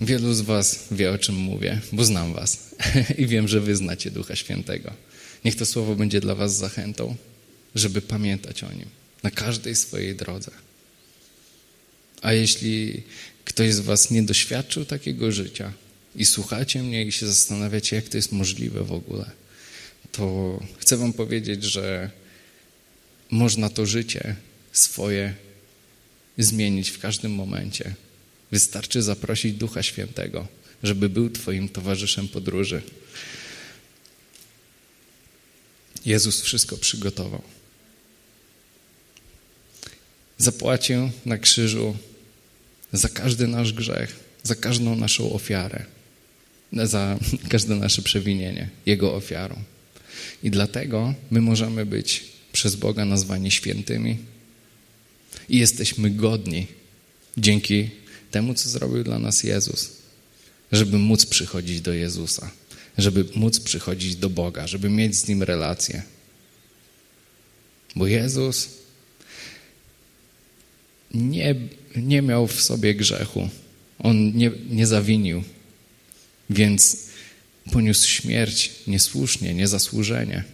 Wielu 0.00 0.34
z 0.34 0.40
Was 0.40 0.84
wie, 0.90 1.12
o 1.12 1.18
czym 1.18 1.34
mówię, 1.34 1.80
bo 1.92 2.04
znam 2.04 2.32
Was 2.32 2.74
i 3.18 3.26
wiem, 3.26 3.48
że 3.48 3.60
Wy 3.60 3.76
znacie 3.76 4.10
Ducha 4.10 4.36
Świętego. 4.36 4.92
Niech 5.44 5.56
to 5.56 5.66
słowo 5.66 5.96
będzie 5.96 6.20
dla 6.20 6.34
Was 6.34 6.56
zachętą, 6.56 7.16
żeby 7.74 8.02
pamiętać 8.02 8.64
o 8.64 8.72
nim 8.72 8.88
na 9.22 9.30
każdej 9.30 9.76
swojej 9.76 10.14
drodze. 10.14 10.50
A 12.22 12.32
jeśli 12.32 13.02
ktoś 13.44 13.74
z 13.74 13.80
Was 13.80 14.10
nie 14.10 14.22
doświadczył 14.22 14.84
takiego 14.84 15.32
życia 15.32 15.72
i 16.16 16.24
słuchacie 16.24 16.82
mnie 16.82 17.04
i 17.04 17.12
się 17.12 17.26
zastanawiacie, 17.26 17.96
jak 17.96 18.08
to 18.08 18.16
jest 18.16 18.32
możliwe 18.32 18.84
w 18.84 18.92
ogóle, 18.92 19.30
to 20.16 20.60
chcę 20.78 20.96
Wam 20.96 21.12
powiedzieć, 21.12 21.64
że 21.64 22.10
można 23.30 23.70
to 23.70 23.86
życie 23.86 24.36
swoje 24.72 25.34
zmienić 26.38 26.90
w 26.90 26.98
każdym 26.98 27.34
momencie. 27.34 27.94
Wystarczy 28.52 29.02
zaprosić 29.02 29.54
Ducha 29.54 29.82
Świętego, 29.82 30.46
żeby 30.82 31.08
był 31.08 31.30
Twoim 31.30 31.68
towarzyszem 31.68 32.28
podróży. 32.28 32.82
Jezus 36.04 36.40
wszystko 36.40 36.76
przygotował. 36.76 37.42
Zapłacił 40.38 41.10
na 41.26 41.38
krzyżu 41.38 41.96
za 42.92 43.08
każdy 43.08 43.46
nasz 43.46 43.72
grzech, 43.72 44.16
za 44.42 44.54
każdą 44.54 44.96
naszą 44.96 45.32
ofiarę, 45.32 45.84
za 46.72 47.18
każde 47.48 47.74
nasze 47.76 48.02
przewinienie, 48.02 48.68
Jego 48.86 49.14
ofiarą. 49.14 49.73
I 50.42 50.50
dlatego 50.50 51.14
my 51.30 51.40
możemy 51.40 51.86
być 51.86 52.24
przez 52.52 52.76
Boga 52.76 53.04
nazwani 53.04 53.50
świętymi 53.50 54.18
i 55.48 55.58
jesteśmy 55.58 56.10
godni 56.10 56.66
dzięki 57.36 57.90
temu, 58.30 58.54
co 58.54 58.68
zrobił 58.68 59.04
dla 59.04 59.18
nas 59.18 59.42
Jezus, 59.42 59.90
żeby 60.72 60.98
móc 60.98 61.26
przychodzić 61.26 61.80
do 61.80 61.92
Jezusa, 61.92 62.50
żeby 62.98 63.24
móc 63.34 63.60
przychodzić 63.60 64.16
do 64.16 64.30
Boga, 64.30 64.66
żeby 64.66 64.90
mieć 64.90 65.16
z 65.16 65.28
Nim 65.28 65.42
relację. 65.42 66.02
Bo 67.96 68.06
Jezus 68.06 68.68
nie, 71.14 71.54
nie 71.96 72.22
miał 72.22 72.46
w 72.46 72.60
sobie 72.60 72.94
grzechu. 72.94 73.48
On 73.98 74.36
nie, 74.36 74.50
nie 74.70 74.86
zawinił, 74.86 75.42
więc 76.50 76.96
poniósł 77.72 78.08
śmierć 78.08 78.70
niesłusznie, 78.86 79.54
niezasłużenie. 79.54 80.44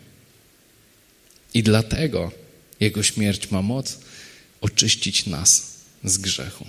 I 1.54 1.62
dlatego 1.62 2.32
Jego 2.80 3.02
śmierć 3.02 3.50
ma 3.50 3.62
moc 3.62 3.98
oczyścić 4.60 5.26
nas 5.26 5.72
z 6.04 6.18
grzechu. 6.18 6.66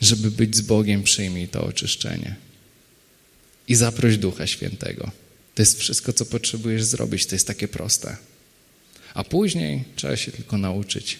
Żeby 0.00 0.30
być 0.30 0.56
z 0.56 0.60
Bogiem, 0.60 1.02
przyjmij 1.02 1.48
to 1.48 1.64
oczyszczenie. 1.64 2.36
I 3.68 3.74
zaproś 3.74 4.18
Ducha 4.18 4.46
Świętego. 4.46 5.10
To 5.54 5.62
jest 5.62 5.78
wszystko, 5.78 6.12
co 6.12 6.26
potrzebujesz 6.26 6.84
zrobić. 6.84 7.26
To 7.26 7.34
jest 7.34 7.46
takie 7.46 7.68
proste. 7.68 8.16
A 9.14 9.24
później 9.24 9.84
trzeba 9.96 10.16
się 10.16 10.32
tylko 10.32 10.58
nauczyć 10.58 11.18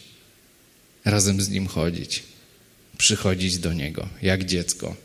razem 1.05 1.40
z 1.40 1.49
Nim 1.49 1.66
chodzić, 1.66 2.23
przychodzić 2.99 3.59
do 3.59 3.73
Niego, 3.73 4.09
jak 4.23 4.45
dziecko, 4.45 4.97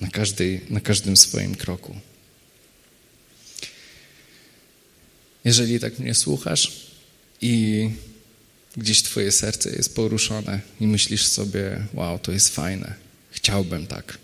na, 0.00 0.08
każdej, 0.08 0.60
na 0.70 0.80
każdym 0.80 1.16
swoim 1.16 1.54
kroku. 1.54 1.96
Jeżeli 5.44 5.80
tak 5.80 5.98
mnie 5.98 6.14
słuchasz 6.14 6.72
i 7.40 7.90
gdzieś 8.76 9.02
Twoje 9.02 9.32
serce 9.32 9.70
jest 9.70 9.94
poruszone 9.94 10.60
i 10.80 10.86
myślisz 10.86 11.26
sobie, 11.26 11.86
wow, 11.94 12.18
to 12.18 12.32
jest 12.32 12.54
fajne, 12.54 12.94
chciałbym 13.30 13.86
tak, 13.86 14.18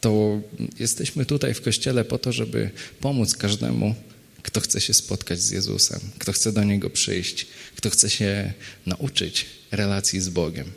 to 0.00 0.40
jesteśmy 0.78 1.26
tutaj 1.26 1.54
w 1.54 1.62
Kościele 1.62 2.04
po 2.04 2.18
to, 2.18 2.32
żeby 2.32 2.70
pomóc 3.00 3.36
każdemu, 3.36 3.94
kto 4.42 4.60
chce 4.60 4.80
się 4.80 4.94
spotkać 4.94 5.40
z 5.40 5.50
Jezusem, 5.50 6.00
kto 6.18 6.32
chce 6.32 6.52
do 6.52 6.64
Niego 6.64 6.90
przyjść, 6.90 7.46
kto 7.76 7.90
chce 7.90 8.10
się 8.10 8.52
nauczyć 8.86 9.46
relacji 9.70 10.20
z 10.20 10.28
Bogiem. 10.28 10.72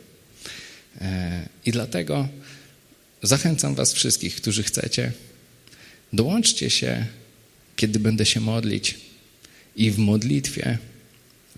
E, 1.00 1.48
I 1.66 1.72
dlatego 1.72 2.28
zachęcam 3.22 3.74
Was 3.74 3.92
wszystkich, 3.92 4.36
którzy 4.36 4.62
chcecie, 4.62 5.12
dołączcie 6.12 6.70
się, 6.70 7.06
kiedy 7.76 7.98
będę 7.98 8.26
się 8.26 8.40
modlić 8.40 8.94
i 9.76 9.90
w 9.90 9.98
modlitwie 9.98 10.78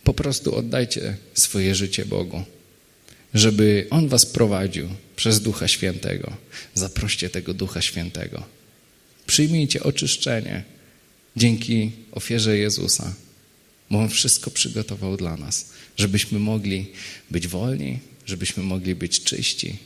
po 0.04 0.14
prostu 0.14 0.54
oddajcie 0.54 1.16
swoje 1.34 1.74
życie 1.74 2.04
Bogu, 2.06 2.42
żeby 3.34 3.86
On 3.90 4.08
Was 4.08 4.26
prowadził 4.26 4.88
przez 5.16 5.40
Ducha 5.40 5.68
Świętego. 5.68 6.36
Zaproście 6.74 7.30
tego 7.30 7.54
Ducha 7.54 7.82
Świętego. 7.82 8.42
Przyjmijcie 9.26 9.82
oczyszczenie 9.82 10.64
dzięki 11.36 11.90
ofierze 12.12 12.58
Jezusa, 12.58 13.14
bo 13.90 13.98
On 13.98 14.08
wszystko 14.08 14.50
przygotował 14.50 15.16
dla 15.16 15.36
nas, 15.36 15.70
żebyśmy 15.96 16.38
mogli 16.38 16.86
być 17.30 17.48
wolni, 17.48 17.98
żebyśmy 18.26 18.62
mogli 18.62 18.94
być 18.94 19.22
czyści. 19.22 19.76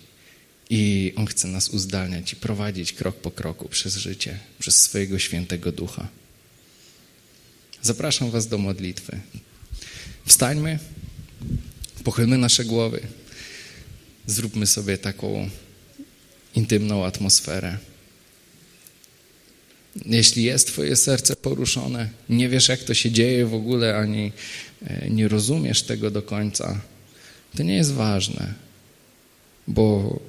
I 0.70 1.12
On 1.16 1.26
chce 1.26 1.48
nas 1.48 1.68
uzdalniać 1.68 2.32
i 2.32 2.36
prowadzić 2.36 2.92
krok 2.92 3.16
po 3.16 3.30
kroku 3.30 3.68
przez 3.68 3.96
życie, 3.96 4.38
przez 4.58 4.82
swojego 4.82 5.18
świętego 5.18 5.72
ducha. 5.72 6.08
Zapraszam 7.82 8.30
Was 8.30 8.48
do 8.48 8.58
modlitwy. 8.58 9.20
Wstańmy, 10.26 10.78
pochylmy 12.04 12.38
nasze 12.38 12.64
głowy, 12.64 13.00
zróbmy 14.26 14.66
sobie 14.66 14.98
taką 14.98 15.50
intymną 16.54 17.04
atmosferę. 17.04 17.78
Jeśli 20.06 20.44
jest 20.44 20.66
Twoje 20.66 20.96
serce 20.96 21.36
poruszone, 21.36 22.08
nie 22.28 22.48
wiesz, 22.48 22.68
jak 22.68 22.82
to 22.82 22.94
się 22.94 23.10
dzieje 23.10 23.46
w 23.46 23.54
ogóle, 23.54 23.96
ani 23.96 24.32
e, 24.86 25.10
nie 25.10 25.28
rozumiesz 25.28 25.82
tego 25.82 26.10
do 26.10 26.22
końca, 26.22 26.80
To 27.56 27.62
nie 27.62 27.76
jest 27.76 27.92
ważne, 27.92 28.54
bo 29.68 30.20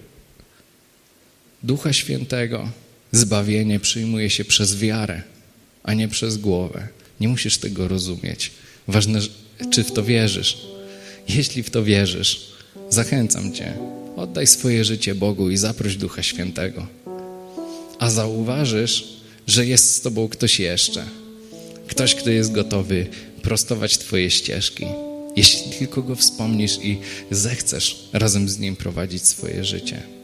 Ducha 1.63 1.93
Świętego 1.93 2.69
zbawienie 3.11 3.79
przyjmuje 3.79 4.29
się 4.29 4.45
przez 4.45 4.77
wiarę, 4.77 5.21
a 5.83 5.93
nie 5.93 6.07
przez 6.07 6.37
głowę. 6.37 6.87
Nie 7.19 7.27
musisz 7.27 7.57
tego 7.57 7.87
rozumieć. 7.87 8.51
Ważne, 8.87 9.19
czy 9.69 9.83
w 9.83 9.91
to 9.91 10.03
wierzysz. 10.03 10.57
Jeśli 11.29 11.63
w 11.63 11.69
to 11.69 11.83
wierzysz, 11.83 12.51
zachęcam 12.89 13.53
Cię, 13.53 13.73
oddaj 14.15 14.47
swoje 14.47 14.85
życie 14.85 15.15
Bogu 15.15 15.49
i 15.49 15.57
zaproś 15.57 15.95
Ducha 15.95 16.23
Świętego. 16.23 16.87
A 17.99 18.09
zauważysz, 18.09 19.07
że 19.47 19.65
jest 19.65 19.95
z 19.95 20.01
Tobą 20.01 20.27
ktoś 20.27 20.59
jeszcze. 20.59 21.05
Ktoś, 21.87 22.15
kto 22.15 22.29
jest 22.29 22.51
gotowy 22.51 23.07
prostować 23.41 23.97
Twoje 23.97 24.31
ścieżki. 24.31 24.85
Jeśli 25.35 25.71
tylko 25.71 26.01
go 26.01 26.15
wspomnisz 26.15 26.79
i 26.83 26.97
zechcesz 27.31 28.09
razem 28.13 28.49
z 28.49 28.59
nim 28.59 28.75
prowadzić 28.75 29.27
swoje 29.27 29.65
życie. 29.65 30.18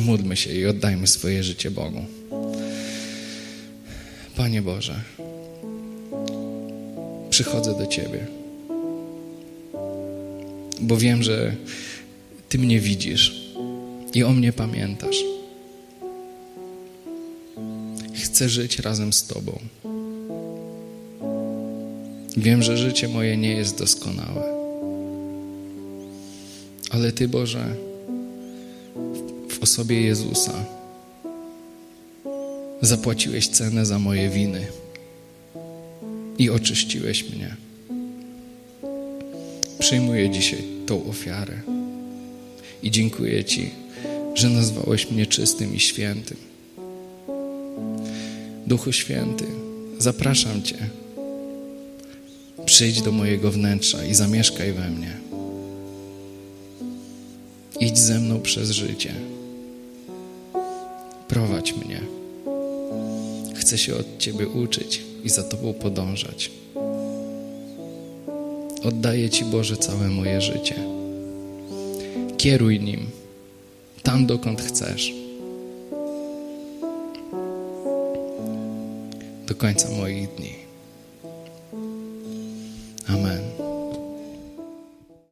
Módlmy 0.00 0.36
się 0.36 0.52
i 0.52 0.66
oddajmy 0.66 1.06
swoje 1.06 1.42
życie 1.42 1.70
Bogu. 1.70 2.04
Panie 4.36 4.62
Boże, 4.62 5.00
przychodzę 7.30 7.78
do 7.78 7.86
Ciebie, 7.86 8.26
bo 10.80 10.96
wiem, 10.96 11.22
że 11.22 11.54
Ty 12.48 12.58
mnie 12.58 12.80
widzisz 12.80 13.52
i 14.14 14.24
o 14.24 14.30
mnie 14.30 14.52
pamiętasz. 14.52 15.16
Chcę 18.14 18.48
żyć 18.48 18.78
razem 18.78 19.12
z 19.12 19.26
Tobą. 19.26 19.58
Wiem, 22.36 22.62
że 22.62 22.78
życie 22.78 23.08
moje 23.08 23.36
nie 23.36 23.52
jest 23.52 23.78
doskonałe. 23.78 24.42
Ale 26.90 27.12
Ty, 27.12 27.28
Boże, 27.28 27.89
w 29.60 29.62
osobie 29.62 30.00
Jezusa 30.00 30.64
zapłaciłeś 32.80 33.48
cenę 33.48 33.86
za 33.86 33.98
moje 33.98 34.30
winy 34.30 34.66
i 36.38 36.50
oczyściłeś 36.50 37.24
mnie. 37.30 37.56
Przyjmuję 39.78 40.30
dzisiaj 40.30 40.62
tą 40.86 41.04
ofiarę 41.04 41.60
i 42.82 42.90
dziękuję 42.90 43.44
Ci, 43.44 43.70
że 44.34 44.48
nazwałeś 44.48 45.10
mnie 45.10 45.26
czystym 45.26 45.74
i 45.74 45.80
świętym. 45.80 46.36
Duchu 48.66 48.92
Święty, 48.92 49.44
zapraszam 49.98 50.62
Cię. 50.62 50.76
Przyjdź 52.64 53.02
do 53.02 53.12
mojego 53.12 53.50
wnętrza 53.50 54.04
i 54.04 54.14
zamieszkaj 54.14 54.72
we 54.72 54.90
mnie. 54.90 55.16
Idź 57.80 57.98
ze 57.98 58.18
mną 58.20 58.40
przez 58.40 58.70
życie. 58.70 59.14
Mnie. 61.60 62.00
Chcę 63.54 63.78
się 63.78 63.96
od 63.96 64.18
Ciebie 64.18 64.48
uczyć 64.48 65.02
i 65.24 65.28
za 65.28 65.42
Tobą 65.42 65.72
podążać. 65.72 66.50
Oddaję 68.84 69.30
Ci, 69.30 69.44
Boże, 69.44 69.76
całe 69.76 70.08
moje 70.08 70.40
życie. 70.40 70.74
Kieruj 72.38 72.80
nim 72.80 73.06
tam, 74.02 74.26
dokąd 74.26 74.62
chcesz. 74.62 75.14
Do 79.46 79.54
końca 79.54 79.88
moich 79.90 80.34
dni. 80.34 80.69